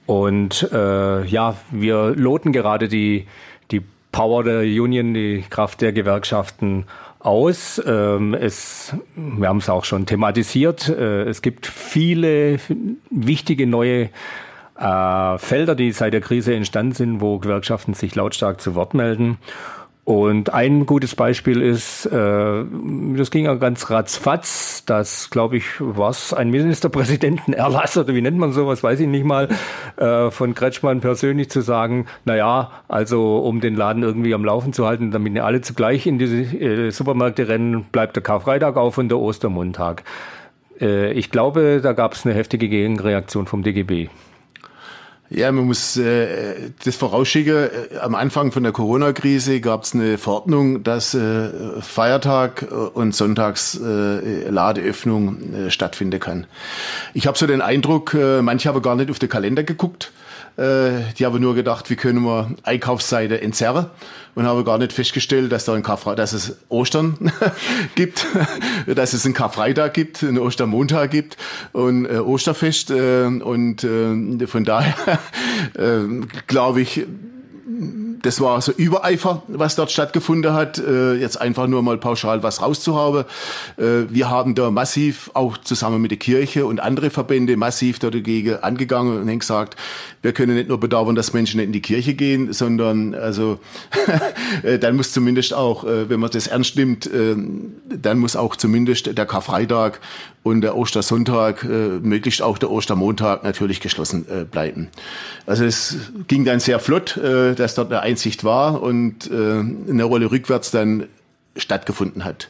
[0.06, 3.28] Und ja, wir loten gerade die,
[3.70, 6.86] die Power der Union, die Kraft der Gewerkschaften
[7.20, 7.82] aus.
[7.86, 10.90] Ähm, es, wir haben es auch schon thematisiert.
[10.90, 12.60] Äh, es gibt viele
[13.10, 14.10] wichtige neue
[14.80, 19.38] äh, Felder, die seit der Krise entstanden sind, wo Gewerkschaften sich lautstark zu Wort melden.
[20.10, 22.64] Und ein gutes Beispiel ist, äh,
[23.16, 28.52] das ging ja ganz ratzfatz, das, glaube ich, was ein Ministerpräsidentenerlass oder wie nennt man
[28.52, 29.50] sowas, weiß ich nicht mal,
[29.98, 34.74] äh, von Kretschmann persönlich zu sagen, na ja, also um den Laden irgendwie am Laufen
[34.74, 38.98] zu halten, damit nicht alle zugleich in die äh, Supermärkte rennen, bleibt der Karfreitag auf
[38.98, 40.02] und der Ostermontag.
[40.82, 44.10] Äh, ich glaube, da gab es eine heftige Gegenreaktion vom DGB.
[45.32, 47.56] Ja, man muss äh, das vorausschicken.
[47.56, 51.50] Äh, am Anfang von der Corona-Krise gab es eine Verordnung, dass äh,
[51.82, 54.48] Feiertag äh, und Sonntags äh,
[55.56, 56.48] äh, stattfinden kann.
[57.14, 60.12] Ich habe so den Eindruck, manche haben gar nicht auf den Kalender geguckt.
[60.60, 63.86] Äh, die haben nur gedacht, wie können wir Einkaufsseite entzerren
[64.36, 67.32] und habe gar nicht festgestellt, dass da ein Karfreitag, dass es Ostern
[67.96, 68.28] gibt,
[68.88, 71.38] dass es einen Karfreitag gibt, einen Ostermontag gibt
[71.72, 74.96] und äh, Osterfest äh, und äh, von daher
[75.76, 77.06] äh, glaube ich,
[78.22, 82.62] das war so Übereifer, was dort stattgefunden hat, äh, jetzt einfach nur mal pauschal was
[82.62, 83.26] rauszuhaben.
[83.78, 88.56] Äh, wir haben da massiv, auch zusammen mit der Kirche und andere Verbände, massiv dagegen
[88.56, 89.76] angegangen und haben gesagt,
[90.22, 93.60] wir können nicht nur bedauern, dass Menschen nicht in die Kirche gehen, sondern also
[94.64, 97.36] äh, dann muss zumindest auch, äh, wenn man das ernst nimmt, äh,
[97.90, 100.00] dann muss auch zumindest der Karfreitag
[100.44, 104.90] und der Ostersonntag, äh, möglichst auch der Ostermontag natürlich geschlossen äh, bleiben.
[105.46, 105.98] Also es
[106.28, 110.72] ging dann sehr flott, äh, dass dort eine Einsicht war und äh, eine Rolle rückwärts
[110.72, 111.08] dann
[111.56, 112.50] stattgefunden hat.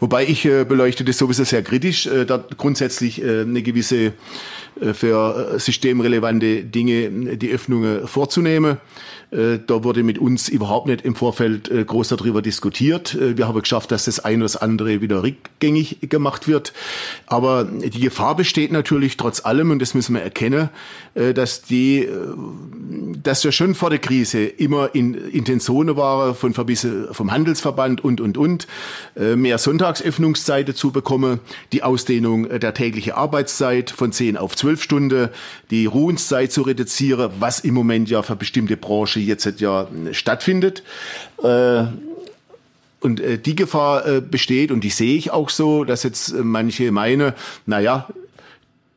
[0.00, 4.12] Wobei ich äh, beleuchte das sowieso sehr kritisch, äh, dort grundsätzlich äh, eine gewisse
[4.92, 8.78] für systemrelevante Dinge die Öffnungen vorzunehmen.
[9.30, 13.14] Äh, da wurde mit uns überhaupt nicht im Vorfeld äh, groß darüber diskutiert.
[13.14, 16.72] Äh, wir haben geschafft, dass das eine oder das andere wieder rückgängig gemacht wird.
[17.26, 20.70] Aber die Gefahr besteht natürlich trotz allem, und das müssen wir erkennen,
[21.14, 22.08] dass die,
[23.22, 28.38] dass ja schon vor der Krise immer in Intentionen war von vom Handelsverband und, und,
[28.38, 28.66] und
[29.16, 31.40] äh, mehr Sonntagsöffnungszeiten zu bekommen,
[31.72, 35.28] die Ausdehnung der täglichen Arbeitszeit von 10 auf 12 Stunden,
[35.70, 40.82] die Ruhenszeit zu reduzieren, was im Moment ja für bestimmte Branchen jetzt ja stattfindet.
[41.42, 41.84] Äh,
[43.00, 46.92] und äh, die Gefahr äh, besteht, und die sehe ich auch so, dass jetzt manche
[46.92, 47.32] meinen,
[47.64, 48.08] naja,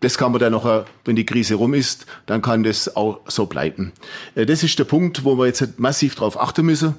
[0.01, 3.45] das kann man dann noch, wenn die Krise rum ist, dann kann das auch so
[3.45, 3.93] bleiben.
[4.35, 6.95] Das ist der Punkt, wo wir jetzt massiv drauf achten müssen.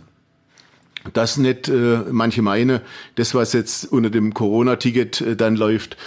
[1.13, 1.71] Dass nicht
[2.11, 2.81] manche meinen,
[3.17, 5.99] das, was jetzt unter dem Corona-Ticket dann läuft,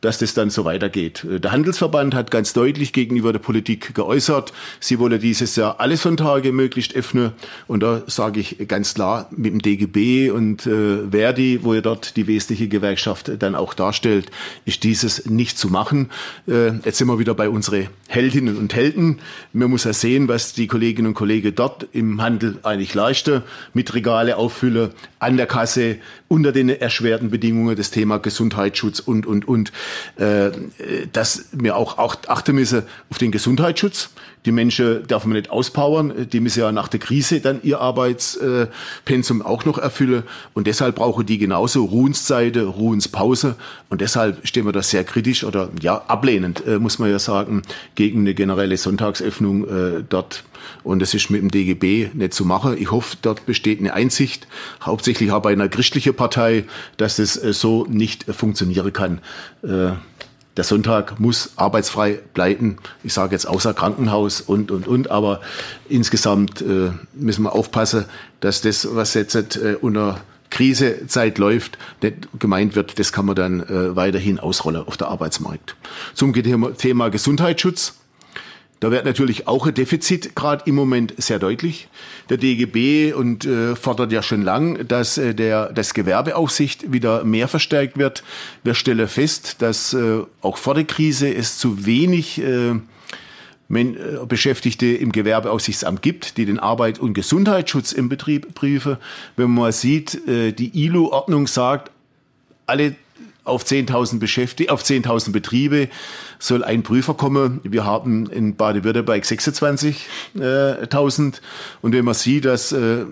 [0.00, 1.26] dass das dann so weitergeht.
[1.28, 6.52] Der Handelsverband hat ganz deutlich gegenüber der Politik geäußert, sie wolle dieses Jahr alle Sonntage
[6.52, 7.32] möglichst öffnen.
[7.66, 12.16] Und da sage ich ganz klar, mit dem DGB und äh, Verdi, wo ja dort
[12.16, 14.30] die wesentliche Gewerkschaft dann auch darstellt,
[14.64, 16.10] ist dieses nicht zu machen.
[16.48, 19.20] Äh, jetzt sind wir wieder bei unseren Heldinnen und Helden.
[19.52, 23.42] Man muss ja sehen, was die Kolleginnen und Kollegen dort im Handel eigentlich leisten,
[23.74, 29.46] mit Regale auffüllen, an der Kasse, unter den erschwerten Bedingungen, das Thema Gesundheitsschutz und, und,
[29.46, 29.72] und äh,
[31.12, 34.10] dass wir auch, auch achten müssen auf den Gesundheitsschutz.
[34.46, 39.42] Die Menschen darf man nicht auspowern, die müssen ja nach der Krise dann ihr Arbeitspensum
[39.42, 40.22] auch noch erfüllen
[40.54, 43.56] und deshalb brauchen die genauso Ruhenszeiten, Ruhenspause
[43.90, 47.62] und deshalb stehen wir da sehr kritisch oder ja ablehnend, äh, muss man ja sagen,
[47.96, 50.44] gegen eine generelle Sonntagsöffnung äh, dort
[50.82, 52.76] und das ist mit dem DGB nicht zu machen.
[52.78, 54.46] Ich hoffe, dort besteht eine Einsicht,
[54.82, 56.64] hauptsächlich auch bei einer christlichen Partei,
[56.96, 59.20] dass das äh, so nicht funktionieren kann.
[59.62, 59.92] Äh,
[60.60, 62.76] der Sonntag muss arbeitsfrei bleiben.
[63.02, 65.10] Ich sage jetzt außer Krankenhaus und, und, und.
[65.10, 65.40] Aber
[65.88, 68.04] insgesamt äh, müssen wir aufpassen,
[68.40, 70.20] dass das, was jetzt äh, unter
[70.50, 75.76] Krisezeit läuft, nicht gemeint wird, das kann man dann äh, weiterhin ausrollen auf der Arbeitsmarkt.
[76.12, 77.94] Zum Thema Gesundheitsschutz.
[78.80, 81.88] Da wird natürlich auch ein Defizit gerade im Moment sehr deutlich.
[82.30, 87.46] Der DGB und äh, fordert ja schon lang, dass äh, der das Gewerbeaufsicht wieder mehr
[87.46, 88.24] verstärkt wird.
[88.64, 94.86] Wir stellen fest, dass äh, auch vor der Krise es zu wenig äh, äh Beschäftigte
[94.86, 98.96] im Gewerbeaufsichtsamt gibt, die den Arbeit- und Gesundheitsschutz im Betrieb prüfen.
[99.36, 101.90] Wenn man sieht, äh, die ILO-Ordnung sagt,
[102.66, 102.96] alle
[103.44, 105.88] auf 10.000 Beschäftigte, auf 10.000 Betriebe
[106.38, 107.60] soll ein Prüfer kommen.
[107.64, 111.40] Wir haben in Baden-Württemberg 26.000
[111.82, 113.04] und wenn man sieht, dass äh,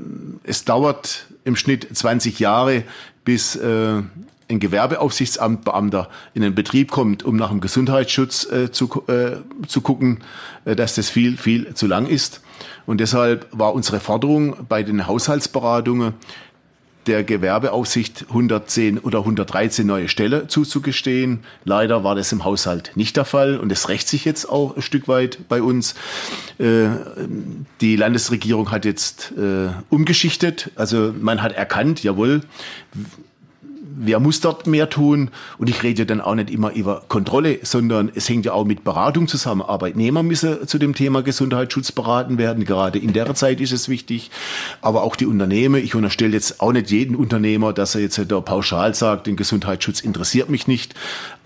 [0.44, 2.84] es dauert im Schnitt 20 Jahre,
[3.24, 4.02] bis äh,
[4.48, 9.36] ein Gewerbeaufsichtsamtbeamter in den Betrieb kommt, um nach dem Gesundheitsschutz äh, zu, äh,
[9.66, 10.20] zu gucken,
[10.64, 12.40] äh, dass das viel, viel zu lang ist.
[12.86, 16.14] Und deshalb war unsere Forderung bei den Haushaltsberatungen,
[17.08, 21.40] der Gewerbeaufsicht 110 oder 113 neue Stellen zuzugestehen.
[21.64, 24.82] Leider war das im Haushalt nicht der Fall und es rächt sich jetzt auch ein
[24.82, 25.94] Stück weit bei uns.
[26.58, 26.88] Äh,
[27.80, 32.42] die Landesregierung hat jetzt äh, umgeschichtet, also man hat erkannt, jawohl,
[33.98, 35.30] wer muss dort mehr tun?
[35.58, 38.84] Und ich rede dann auch nicht immer über Kontrolle, sondern es hängt ja auch mit
[38.84, 39.62] Beratung zusammen.
[39.62, 42.64] Arbeitnehmer müssen zu dem Thema Gesundheitsschutz beraten werden.
[42.64, 44.30] Gerade in der Zeit ist es wichtig.
[44.80, 45.82] Aber auch die Unternehmen.
[45.82, 50.00] Ich unterstelle jetzt auch nicht jeden Unternehmer, dass er jetzt da pauschal sagt, den Gesundheitsschutz
[50.00, 50.94] interessiert mich nicht.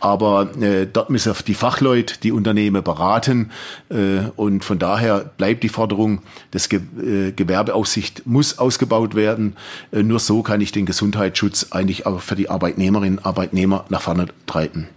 [0.01, 3.51] Aber äh, dort müssen die Fachleute die Unternehmen beraten.
[3.89, 9.57] Äh, und von daher bleibt die Forderung, das Ge äh, Gewerbeaufsicht muss ausgebaut werden.
[9.93, 14.03] Äh, nur so kann ich den Gesundheitsschutz eigentlich auch für die Arbeitnehmerinnen und Arbeitnehmer nach
[14.03, 14.89] vorne treiben.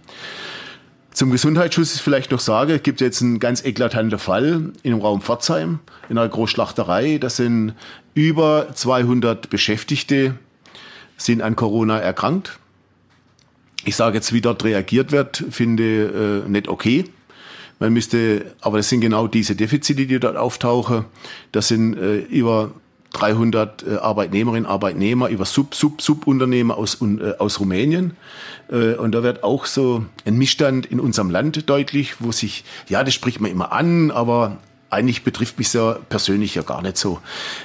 [1.12, 5.22] Zum Gesundheitsschutz ist vielleicht noch sage, es gibt jetzt einen ganz eklatanten Fall dem Raum
[5.22, 5.78] Pforzheim,
[6.10, 7.18] in einer Großschlachterei.
[7.18, 7.74] Das sind
[8.12, 10.34] über 200 Beschäftigte,
[11.16, 12.58] sind an Corona erkrankt
[13.86, 17.04] ich sage jetzt, wie dort reagiert wird, finde äh, nicht okay.
[17.78, 21.04] Man müsste, aber das sind genau diese Defizite, die dort auftauchen.
[21.52, 22.72] Das sind äh, über
[23.12, 28.16] 300 äh, Arbeitnehmerinnen, Arbeitnehmer, über Sub, Sub, Subunternehmer aus, äh, aus Rumänien.
[28.70, 33.02] Äh, und da wird auch so ein Missstand in unserem Land deutlich, wo sich, ja,
[33.04, 34.58] das spricht man immer an, aber
[34.90, 37.20] eigentlich betrifft mich ja persönlich ja gar nicht so.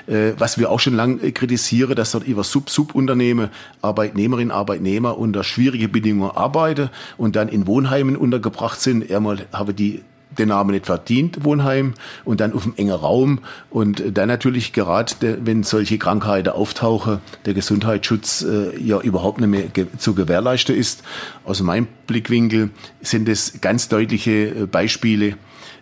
[0.08, 3.50] Äh, was wir auch schon lange äh, kritisieren, dass dort über Sub-Sub-Unternehmen
[3.82, 9.12] Arbeitnehmerinnen, Arbeitnehmer unter schwierige Bedingungen arbeiten und dann in Wohnheimen untergebracht sind.
[9.12, 10.02] Einmal habe die
[10.38, 11.94] den Namen nicht verdient, Wohnheim,
[12.26, 13.40] und dann auf einem engen Raum.
[13.70, 15.14] Und dann natürlich gerade,
[15.44, 21.04] wenn solche Krankheiten auftauchen, der Gesundheitsschutz äh, ja überhaupt nicht mehr ge zu gewährleisten ist.
[21.46, 22.70] Aus meinem Blickwinkel
[23.02, 25.38] sind es ganz deutliche äh, Beispiele,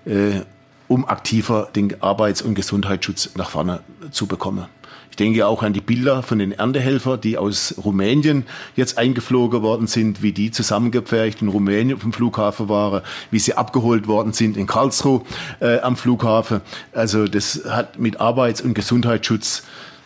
[0.05, 0.41] äh,
[0.87, 3.81] um aktiver den Arbeits- und Gesundheitsschutz nach vorne
[4.11, 4.65] zu bekommen.
[5.09, 8.45] Ich denke auch an die Bilder von den Erntehelfern, die aus Rumänien
[8.75, 14.07] jetzt eingeflogen worden sind, wie die zusammengepfercht in Rumänien dem Flughafen waren, wie sie abgeholt
[14.07, 15.21] worden sind in Karlsruhe
[15.59, 16.61] äh, am Flughafen.
[16.93, 19.63] Also das hat mit Arbeits- und Gesundheitsschutz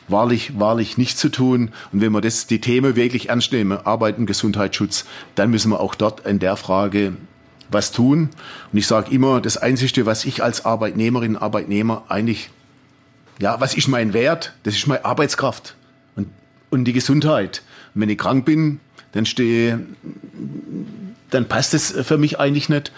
[0.07, 1.71] wahrlich, wahrlich nichts zu tun.
[1.91, 5.79] Und wenn wir das, die Themen wirklich ernst nehmen, Arbeit und Gesundheitsschutz, dann müssen wir
[5.79, 7.13] auch dort in der Frage
[7.69, 8.29] was tun.
[8.71, 12.49] Und ich sage immer, das Einzige, was ich als Arbeitnehmerin, Arbeitnehmer eigentlich,
[13.39, 14.53] ja, was ist mein Wert?
[14.63, 15.75] Das ist meine Arbeitskraft
[16.15, 16.27] und,
[16.69, 17.61] und die Gesundheit.
[17.93, 18.79] Und wenn ich krank bin,
[19.13, 19.79] dann stehe,
[21.29, 22.91] dann passt es für mich eigentlich nicht.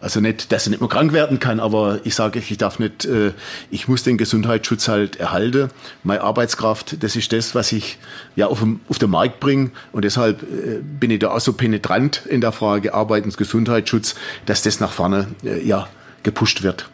[0.00, 3.04] Also nicht, dass er nicht mehr krank werden kann, aber ich sage, ich darf nicht,
[3.04, 3.32] äh,
[3.70, 5.70] ich muss den Gesundheitsschutz halt erhalten.
[6.04, 7.98] Meine Arbeitskraft, das ist das, was ich
[8.36, 11.52] ja auf, dem, auf den Markt bringe und deshalb äh, bin ich da auch so
[11.52, 14.14] penetrant in der Frage Arbeit und Gesundheitsschutz,
[14.46, 15.88] dass das nach vorne äh, ja
[16.22, 16.88] gepusht wird.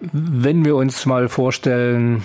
[0.00, 2.24] Wenn wir uns mal vorstellen,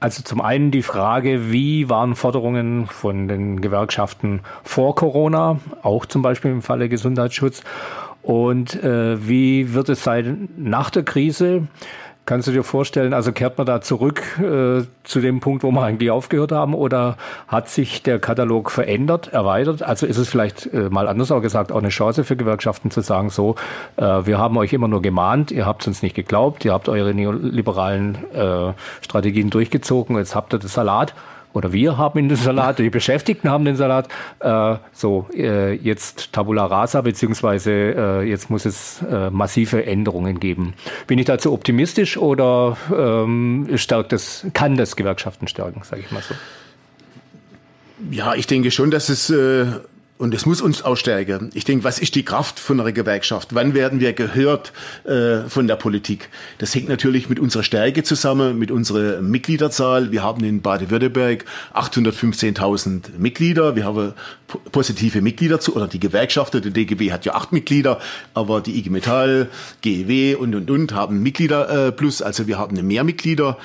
[0.00, 6.22] also zum einen die Frage, wie waren Forderungen von den Gewerkschaften vor Corona, auch zum
[6.22, 7.62] Beispiel im Falle Gesundheitsschutz,
[8.22, 11.68] und äh, wie wird es sein nach der Krise?
[12.26, 15.82] Kannst du dir vorstellen, also kehrt man da zurück äh, zu dem Punkt, wo wir
[15.82, 19.84] eigentlich aufgehört haben, oder hat sich der Katalog verändert, erweitert?
[19.84, 23.00] Also ist es vielleicht äh, mal anders auch gesagt auch eine Chance für Gewerkschaften zu
[23.00, 23.54] sagen, so,
[23.96, 27.14] äh, wir haben euch immer nur gemahnt, ihr habt uns nicht geglaubt, ihr habt eure
[27.14, 31.14] neoliberalen äh, Strategien durchgezogen, jetzt habt ihr das Salat
[31.52, 34.08] oder wir haben den Salat, die Beschäftigten haben den Salat.
[34.40, 40.74] Äh, so, äh, jetzt Tabula Rasa, beziehungsweise äh, jetzt muss es äh, massive Änderungen geben.
[41.06, 46.22] Bin ich dazu optimistisch oder ähm, stärkt das, kann das Gewerkschaften stärken, sage ich mal
[46.22, 46.34] so?
[48.10, 49.66] Ja, ich denke schon, dass es äh,
[50.18, 51.50] und es muss uns auch stärken.
[51.54, 53.54] Ich denke, was ist die Kraft von einer Gewerkschaft?
[53.54, 54.72] Wann werden wir gehört
[55.04, 56.30] äh, von der Politik?
[56.58, 60.12] Das hängt natürlich mit unserer Stärke zusammen, mit unserer Mitgliederzahl.
[60.12, 63.76] Wir haben in Baden-Württemberg 815.000 Mitglieder.
[63.76, 64.14] Wir haben
[64.72, 68.00] positive Mitglieder zu, oder die Gewerkschaften, der DGB hat ja acht Mitglieder,
[68.32, 69.48] aber die IG Metall,
[69.82, 73.58] GEW und, und, und haben Mitglieder äh, plus, also wir haben mehr Mitglieder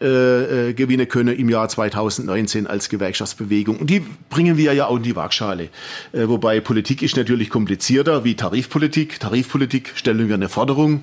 [0.00, 3.78] äh, äh, gewinnen können im Jahr 2019 als Gewerkschaftsbewegung.
[3.78, 5.70] Und die bringen wir ja auch in die Waagschale.
[6.12, 9.18] Äh, wobei Politik ist natürlich komplizierter wie Tarifpolitik.
[9.18, 11.02] Tarifpolitik stellen wir eine Forderung,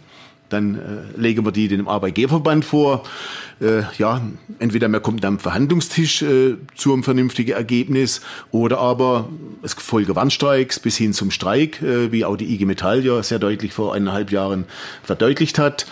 [0.50, 3.04] dann äh, legen wir die dem Arbeitgeberverband vor.
[3.60, 4.22] Äh, ja,
[4.60, 9.30] entweder man kommt am Verhandlungstisch äh, zu einem vernünftigen Ergebnis oder aber
[9.62, 13.40] es folge Warnstreiks bis hin zum Streik, äh, wie auch die IG Metall ja sehr
[13.40, 14.66] deutlich vor eineinhalb Jahren
[15.04, 15.86] verdeutlicht hat.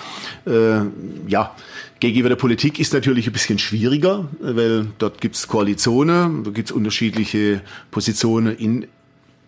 [0.46, 0.82] Äh,
[1.28, 1.56] ja,
[2.04, 6.70] Gegenüber der Politik ist natürlich ein bisschen schwieriger, weil dort gibt es Koalitionen, da gibt
[6.70, 7.62] es unterschiedliche
[7.92, 8.88] Positionen in,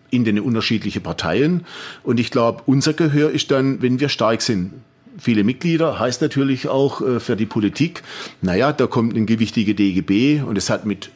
[0.08, 1.66] in den unterschiedlichen Parteien.
[2.02, 4.72] Und ich glaube, unser Gehör ist dann, wenn wir stark sind.
[5.18, 8.02] Viele Mitglieder heißt natürlich auch äh, für die Politik,
[8.40, 11.10] naja, da kommt ein gewichtiger DGB und es hat mit,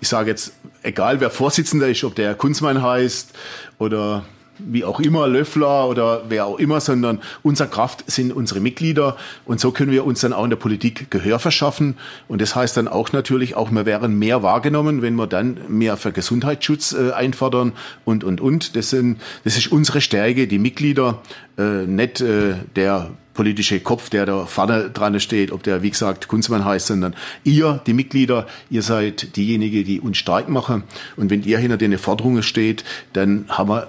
[0.00, 3.34] ich sage jetzt, egal wer Vorsitzender ist, ob der Kunzmann heißt
[3.78, 4.24] oder
[4.66, 9.60] wie auch immer, Löffler oder wer auch immer, sondern unser Kraft sind unsere Mitglieder und
[9.60, 11.96] so können wir uns dann auch in der Politik Gehör verschaffen
[12.28, 15.96] und das heißt dann auch natürlich auch, wir wären mehr wahrgenommen, wenn wir dann mehr
[15.96, 17.72] für Gesundheitsschutz äh, einfordern
[18.04, 18.76] und, und, und.
[18.76, 21.22] Das, sind, das ist unsere Stärke, die Mitglieder,
[21.58, 26.28] äh, nicht äh, der politische Kopf, der da vorne dran steht, ob der, wie gesagt,
[26.28, 30.82] Kunstmann heißt, sondern ihr, die Mitglieder, ihr seid diejenigen, die uns stark machen.
[31.16, 33.88] Und wenn ihr hinter den Forderungen steht, dann haben wir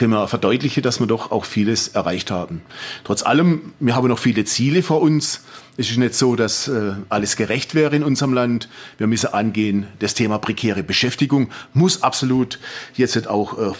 [0.00, 2.62] können wir verdeutlichen, dass wir doch auch vieles erreicht haben.
[3.04, 5.42] Trotz allem, wir haben noch viele Ziele vor uns.
[5.76, 8.70] Es ist nicht so, dass äh, alles gerecht wäre in unserem Land.
[8.96, 12.58] Wir müssen angehen, das Thema prekäre Beschäftigung muss absolut
[12.94, 13.72] jetzt auch äh,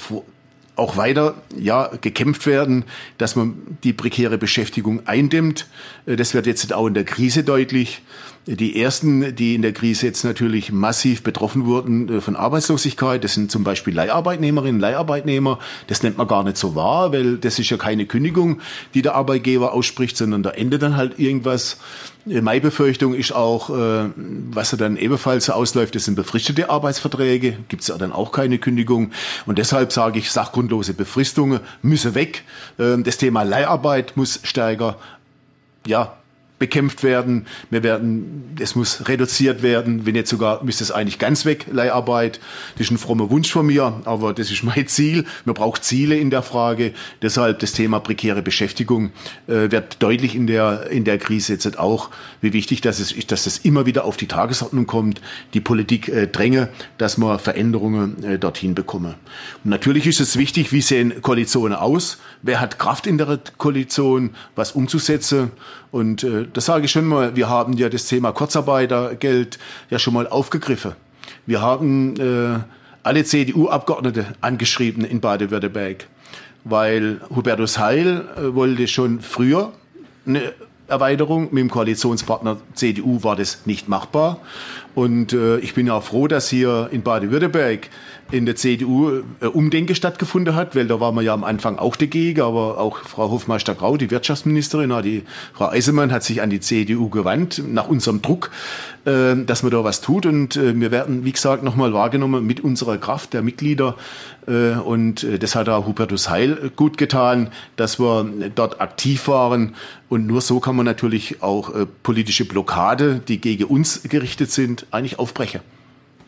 [0.76, 2.84] auch weiter ja, gekämpft werden,
[3.16, 5.68] dass man die prekäre Beschäftigung eindämmt.
[6.04, 8.02] Äh, das wird jetzt auch in der Krise deutlich.
[8.46, 13.34] Die ersten, die in der Krise jetzt natürlich massiv betroffen wurden äh, von Arbeitslosigkeit, das
[13.34, 15.58] sind zum Beispiel Leiharbeitnehmerinnen, Leiharbeitnehmer.
[15.88, 18.60] Das nennt man gar nicht so wahr, weil das ist ja keine Kündigung,
[18.94, 21.76] die der Arbeitgeber ausspricht, sondern da endet dann halt irgendwas.
[22.26, 27.82] Äh, meine Befürchtung ist auch, äh, was dann ebenfalls ausläuft, das sind befristete Arbeitsverträge, gibt
[27.82, 29.12] es ja dann auch keine Kündigung.
[29.44, 32.44] Und deshalb sage ich, sachgrundlose Befristungen müssen weg.
[32.78, 34.96] Ähm, das Thema Leiharbeit muss stärker
[35.86, 36.19] ja,
[36.60, 37.46] bekämpft werden.
[37.70, 40.04] Wir werden, es muss reduziert werden.
[40.04, 42.38] Wenn jetzt sogar, müsste es eigentlich ganz weg, Leiharbeit.
[42.76, 45.24] Das ist ein frommer Wunsch von mir, aber das ist mein Ziel.
[45.46, 46.92] Man braucht Ziele in der Frage.
[47.22, 49.10] Deshalb das Thema prekäre Beschäftigung
[49.48, 52.10] äh, wird deutlich in der, in der Krise jetzt auch,
[52.42, 55.22] wie wichtig das ist, dass das immer wieder auf die Tagesordnung kommt.
[55.54, 56.68] Die Politik äh, dränge,
[56.98, 59.14] dass man Veränderungen äh, dorthin bekomme.
[59.64, 62.18] Und natürlich ist es wichtig, wie sehen Koalitionen aus?
[62.42, 65.52] Wer hat Kraft in der Koalition, was umzusetzen?
[65.90, 69.58] Und äh, das sage ich schon mal, wir haben ja das Thema Kurzarbeitergeld
[69.90, 70.92] ja schon mal aufgegriffen.
[71.46, 72.58] Wir haben äh,
[73.02, 76.06] alle CDU-Abgeordnete angeschrieben in Baden-Württemberg,
[76.64, 79.72] weil Hubertus Heil äh, wollte schon früher
[80.26, 80.52] eine
[80.86, 81.48] Erweiterung.
[81.50, 84.40] Mit dem Koalitionspartner CDU war das nicht machbar.
[84.94, 87.90] Und äh, ich bin ja froh, dass hier in Baden-Württemberg
[88.30, 91.96] in der CDU äh, Umdenke stattgefunden hat, weil da waren wir ja am Anfang auch
[91.96, 95.24] dagegen, aber auch Frau Hofmeister-Grau, die Wirtschaftsministerin, die
[95.54, 98.50] Frau Eisemann hat sich an die CDU gewandt, nach unserem Druck,
[99.04, 100.26] äh, dass man da was tut.
[100.26, 103.96] Und äh, wir werden, wie gesagt, nochmal wahrgenommen mit unserer Kraft der Mitglieder.
[104.46, 108.24] Äh, und äh, das hat auch Hubertus Heil gut getan, dass wir
[108.54, 109.74] dort aktiv waren.
[110.08, 114.79] Und nur so kann man natürlich auch äh, politische Blockade, die gegen uns gerichtet sind,
[114.90, 115.60] eigentlich aufbrechen.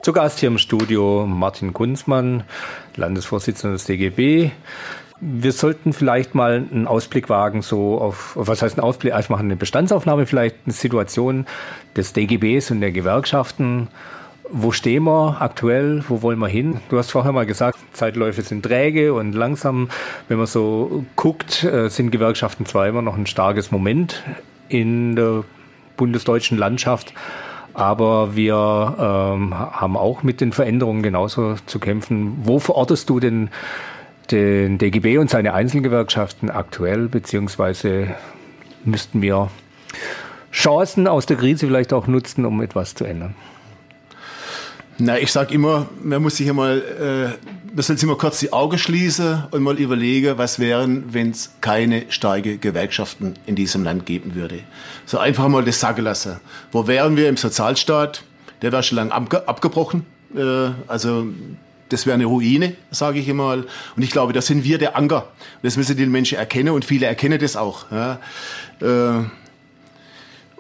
[0.03, 2.43] Zu Gast hier im Studio Martin Kunzmann,
[2.97, 4.51] Landesvorsitzender des DGB.
[5.21, 9.15] Wir sollten vielleicht mal einen Ausblick wagen, so auf, was heißt ein Ausblick?
[9.15, 11.47] Also machen eine Bestandsaufnahme, vielleicht eine Situation
[11.97, 13.87] des DGBs und der Gewerkschaften.
[14.51, 16.03] Wo stehen wir aktuell?
[16.09, 16.81] Wo wollen wir hin?
[16.89, 19.89] Du hast vorher mal gesagt, Zeitläufe sind träge und langsam.
[20.27, 24.25] Wenn man so guckt, äh, sind Gewerkschaften zwar immer noch ein starkes Moment
[24.69, 25.45] in der
[25.97, 27.15] bundesdeutschen Landschaft.
[27.75, 32.39] Aber wir ähm, haben auch mit den Veränderungen genauso zu kämpfen.
[32.43, 33.51] Wo verortest du denn
[34.31, 38.15] den DGB und seine Einzelgewerkschaften aktuell, beziehungsweise
[38.85, 39.51] müssten wir
[40.53, 43.35] Chancen aus der Krise vielleicht auch nutzen, um etwas zu ändern?
[44.99, 48.53] Na, ich sage immer, man muss sich einmal, äh, man soll sich mal kurz die
[48.53, 54.05] Augen schließen und mal überlegen, was wären, wenn es keine starke Gewerkschaften in diesem Land
[54.05, 54.61] geben würde.
[55.07, 56.41] So einfach mal das sagen lassen.
[56.71, 58.23] Wo wären wir im Sozialstaat?
[58.61, 60.05] Der wäre schon lange abge abgebrochen.
[60.37, 61.27] Äh, also
[61.89, 63.65] das wäre eine Ruine, sage ich immer.
[63.97, 65.29] Und ich glaube, das sind wir der Anker.
[65.63, 67.91] Das müssen die Menschen erkennen und viele erkennen das auch.
[67.91, 68.19] Ja.
[68.81, 69.25] Äh,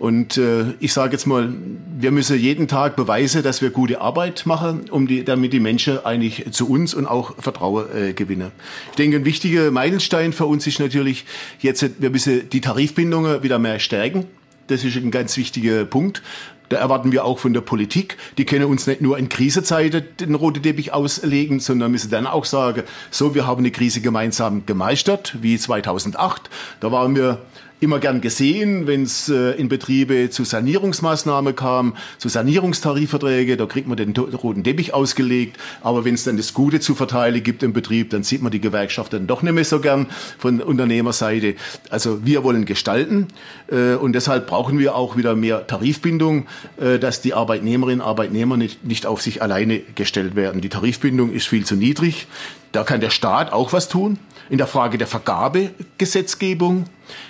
[0.03, 1.55] und äh, ich sage jetzt mal,
[1.97, 6.05] wir müssen jeden Tag beweisen, dass wir gute Arbeit machen, um die, damit die Menschen
[6.05, 8.51] eigentlich zu uns und auch Vertrauen äh, gewinnen.
[8.91, 11.25] Ich denke, ein wichtiger Meilenstein für uns ist natürlich
[11.61, 14.25] jetzt, wir müssen die Tarifbindungen wieder mehr stärken.
[14.67, 16.21] Das ist ein ganz wichtiger Punkt.
[16.69, 18.17] Da erwarten wir auch von der Politik.
[18.39, 22.45] Die können uns nicht nur in Krisezeiten den roten Teppich auslegen, sondern müssen dann auch
[22.45, 22.83] sagen,
[23.13, 26.51] so, wir haben eine Krise gemeinsam gemeistert, wie 2008.
[26.81, 27.39] Da waren wir
[27.83, 33.89] immer gern gesehen, wenn es äh, in Betriebe zu Sanierungsmaßnahmen kam, zu Sanierungstarifverträge, da kriegt
[33.89, 35.59] man den roten Teppich ausgelegt.
[35.83, 38.61] Aber wenn es dann das Gute zu verteilen gibt im Betrieb, dann sieht man die
[38.61, 40.07] Gewerkschaft dann doch nicht mehr so gern
[40.39, 41.57] von Unternehmerseite.
[41.91, 43.29] Also wir wollen gestalten
[43.69, 46.47] äh, und deshalb brauchen wir auch wieder mehr Tarifbindung,
[46.81, 50.61] äh, dass die Arbeitnehmerinnen und Arbeitnehmer nicht, nicht auf sich alleine gestellt werden.
[50.61, 52.27] Die Tarifbindung ist viel zu niedrig.
[52.71, 54.19] Da kann der Staat auch was tun
[54.53, 56.85] in der Frage der Vergabegesetzgebung.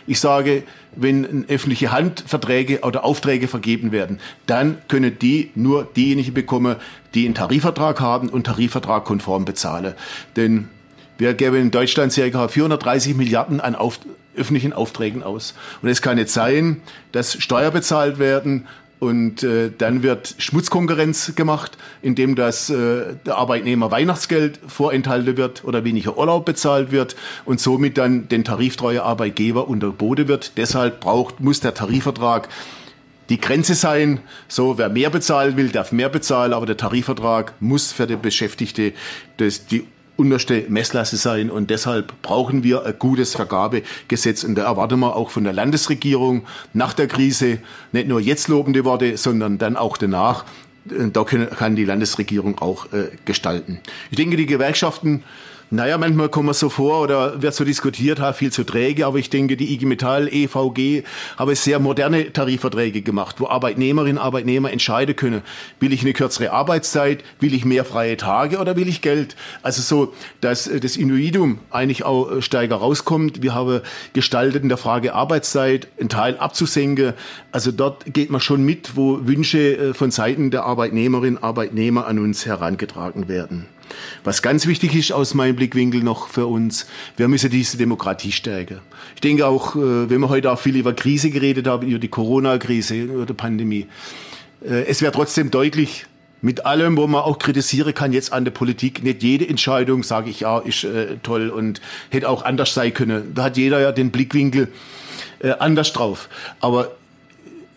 [0.09, 0.65] Ich sage,
[0.97, 6.75] wenn öffentliche Handverträge oder Aufträge vergeben werden, dann können die nur diejenigen bekommen,
[7.15, 9.95] die einen Tarifvertrag haben und Tarifvertrag konform bezahlen.
[10.35, 10.69] Denn
[11.17, 12.49] wir geben in Deutschland ca.
[12.49, 14.01] 430 Milliarden an auf,
[14.37, 15.55] öffentlichen Aufträgen aus.
[15.81, 18.67] Und es kann nicht sein, dass Steuer bezahlt werden
[19.03, 25.83] und äh, dann wird Schmutzkonkurrenz gemacht, indem das äh, der Arbeitnehmer Weihnachtsgeld vorenthalten wird oder
[25.83, 30.57] weniger Urlaub bezahlt wird und somit dann den tariftreue Arbeitgeber unterboten wird.
[30.57, 32.49] Deshalb braucht, muss der Tarifvertrag
[33.29, 34.21] die Grenze sein.
[34.47, 38.93] So, wer mehr bezahlen will, darf mehr bezahlen, aber der Tarifvertrag muss für den Beschäftigte
[39.37, 39.85] das, die
[40.17, 45.31] unterste Messlasse sein und deshalb brauchen wir ein gutes Vergabegesetz und da erwarten wir auch
[45.31, 47.59] von der Landesregierung nach der Krise
[47.93, 50.45] nicht nur jetzt lobende Worte, sondern dann auch danach.
[50.85, 53.79] Da kann die Landesregierung auch äh, gestalten.
[54.11, 55.23] Ich denke, die Gewerkschaften
[55.73, 59.31] naja, manchmal kommt man so vor oder wird so diskutiert, viel zu träge, aber ich
[59.31, 61.03] denke, die IG Metall, EVG,
[61.39, 65.41] haben sehr moderne Tarifverträge gemacht, wo Arbeitnehmerinnen und Arbeitnehmer entscheiden können,
[65.81, 69.35] will ich eine kürzere Arbeitszeit, will ich mehr freie Tage oder will ich Geld?
[69.63, 70.13] Also so,
[70.43, 73.43] dass das Individuum eigentlich auch stärker rauskommt.
[73.43, 73.81] Wir haben
[74.13, 77.15] gestaltet in der Frage Arbeitszeit, einen Teil abzusenken.
[77.51, 82.07] Also dort geht man schon mit, wo Wünsche äh, von Seiten der Arbeitnehmerinnen und Arbeitnehmer
[82.07, 83.72] an uns herangetragen werden.
[84.25, 86.87] Was ganz wichtig ist aus meinem Blickwinkel noch für uns,
[87.17, 88.81] wir müssen diese Demokratie stärken.
[89.15, 92.09] Ich denke auch, äh, wenn wir heute auch viel über Krise geredet haben, über die
[92.09, 93.87] Corona-Krise oder Pandemie,
[94.65, 96.07] äh, es wäre trotzdem deutlich,
[96.43, 100.29] mit allem, wo man auch kritisieren kann jetzt an der Politik, nicht jede Entscheidung, sage
[100.29, 101.81] ich ja, ist äh, toll und
[102.11, 103.33] hätte auch anders sein können.
[103.35, 104.69] Da hat jeder ja den Blickwinkel
[105.39, 106.29] äh, anders drauf.
[106.61, 106.91] Aber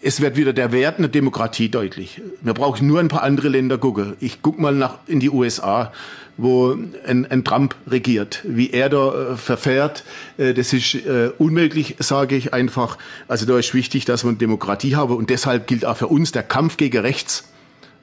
[0.05, 2.21] es wird wieder der Wert einer Demokratie deutlich.
[2.41, 4.13] Wir brauchen nur ein paar andere Länder gucken.
[4.19, 5.91] Ich guck mal nach in die USA,
[6.37, 6.77] wo
[7.07, 10.03] ein, ein Trump regiert, wie er da äh, verfährt.
[10.37, 12.99] Äh, das ist äh, unmöglich, sage ich einfach.
[13.27, 16.43] Also da ist wichtig, dass man Demokratie habe und deshalb gilt auch für uns der
[16.43, 17.45] Kampf gegen rechts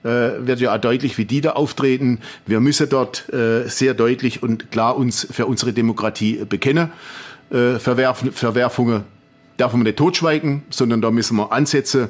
[0.02, 2.18] äh, wird ja auch deutlich, wie die da auftreten.
[2.46, 6.90] Wir müssen dort äh, sehr deutlich und klar uns für unsere Demokratie bekennen.
[7.52, 9.04] Äh, Verwerf Verwerfungen
[9.56, 12.08] darf man nicht totschweigen, sondern da müssen wir ansetzen.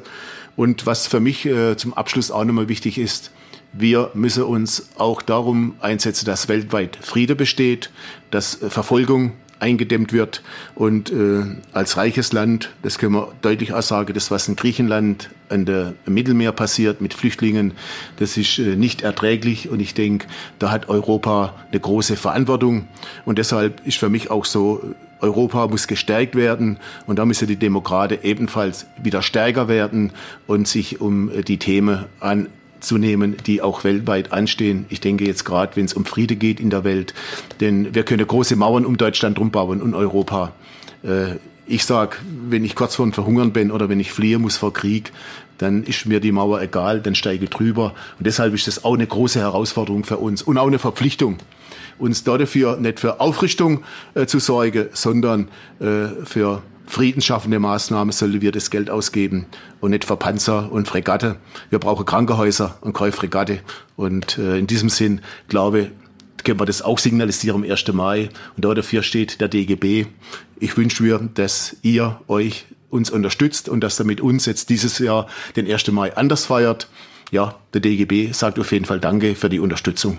[0.57, 3.30] Und was für mich äh, zum Abschluss auch nochmal wichtig ist,
[3.72, 7.90] wir müssen uns auch darum einsetzen, dass weltweit Friede besteht,
[8.30, 9.32] dass Verfolgung
[9.62, 10.43] eingedämmt wird.
[10.74, 15.30] Und äh, als reiches Land, das können wir deutlich auch sagen, das, was in Griechenland
[15.49, 17.72] an der Mittelmeer passiert mit Flüchtlingen,
[18.16, 19.68] das ist äh, nicht erträglich.
[19.68, 20.26] Und ich denke,
[20.59, 22.88] da hat Europa eine große Verantwortung.
[23.24, 27.57] Und deshalb ist für mich auch so, Europa muss gestärkt werden und da müssen die
[27.57, 30.12] Demokraten ebenfalls wieder stärker werden
[30.47, 32.49] und sich um die Themen an
[32.81, 34.87] zu nehmen, die auch weltweit anstehen.
[34.89, 37.14] Ich denke jetzt gerade, wenn es um Friede geht in der Welt,
[37.61, 40.53] denn wir können große Mauern um Deutschland rumbauen und Europa.
[41.05, 44.57] Äh, ich sag, wenn ich kurz vor dem Verhungern bin oder wenn ich fliehen muss
[44.57, 45.12] vor Krieg,
[45.59, 47.95] dann ist mir die Mauer egal, dann steige ich drüber.
[48.18, 51.39] Und deshalb ist das auch eine große Herausforderung für uns und auch eine Verpflichtung,
[51.99, 53.84] uns dafür nicht für Aufrichtung
[54.14, 55.49] äh, zu sorgen, sondern
[55.80, 59.47] äh, für friedensschaffende Maßnahmen sollen wir das Geld ausgeben
[59.80, 61.36] und nicht für Panzer und Fregatte.
[61.70, 63.61] Wir brauchen Krankenhäuser und keine Fregatte.
[63.97, 65.90] Und äh, in diesem Sinn, glaube
[66.45, 67.93] können wir das auch signalisieren am 1.
[67.93, 68.28] Mai.
[68.57, 70.07] Und dafür steht der DGB.
[70.59, 74.99] Ich wünsche mir, dass ihr euch uns unterstützt und dass ihr mit uns jetzt dieses
[74.99, 75.26] Jahr
[75.57, 75.90] den 1.
[75.93, 76.88] Mai anders feiert.
[77.30, 80.18] Ja, der DGB sagt auf jeden Fall Danke für die Unterstützung.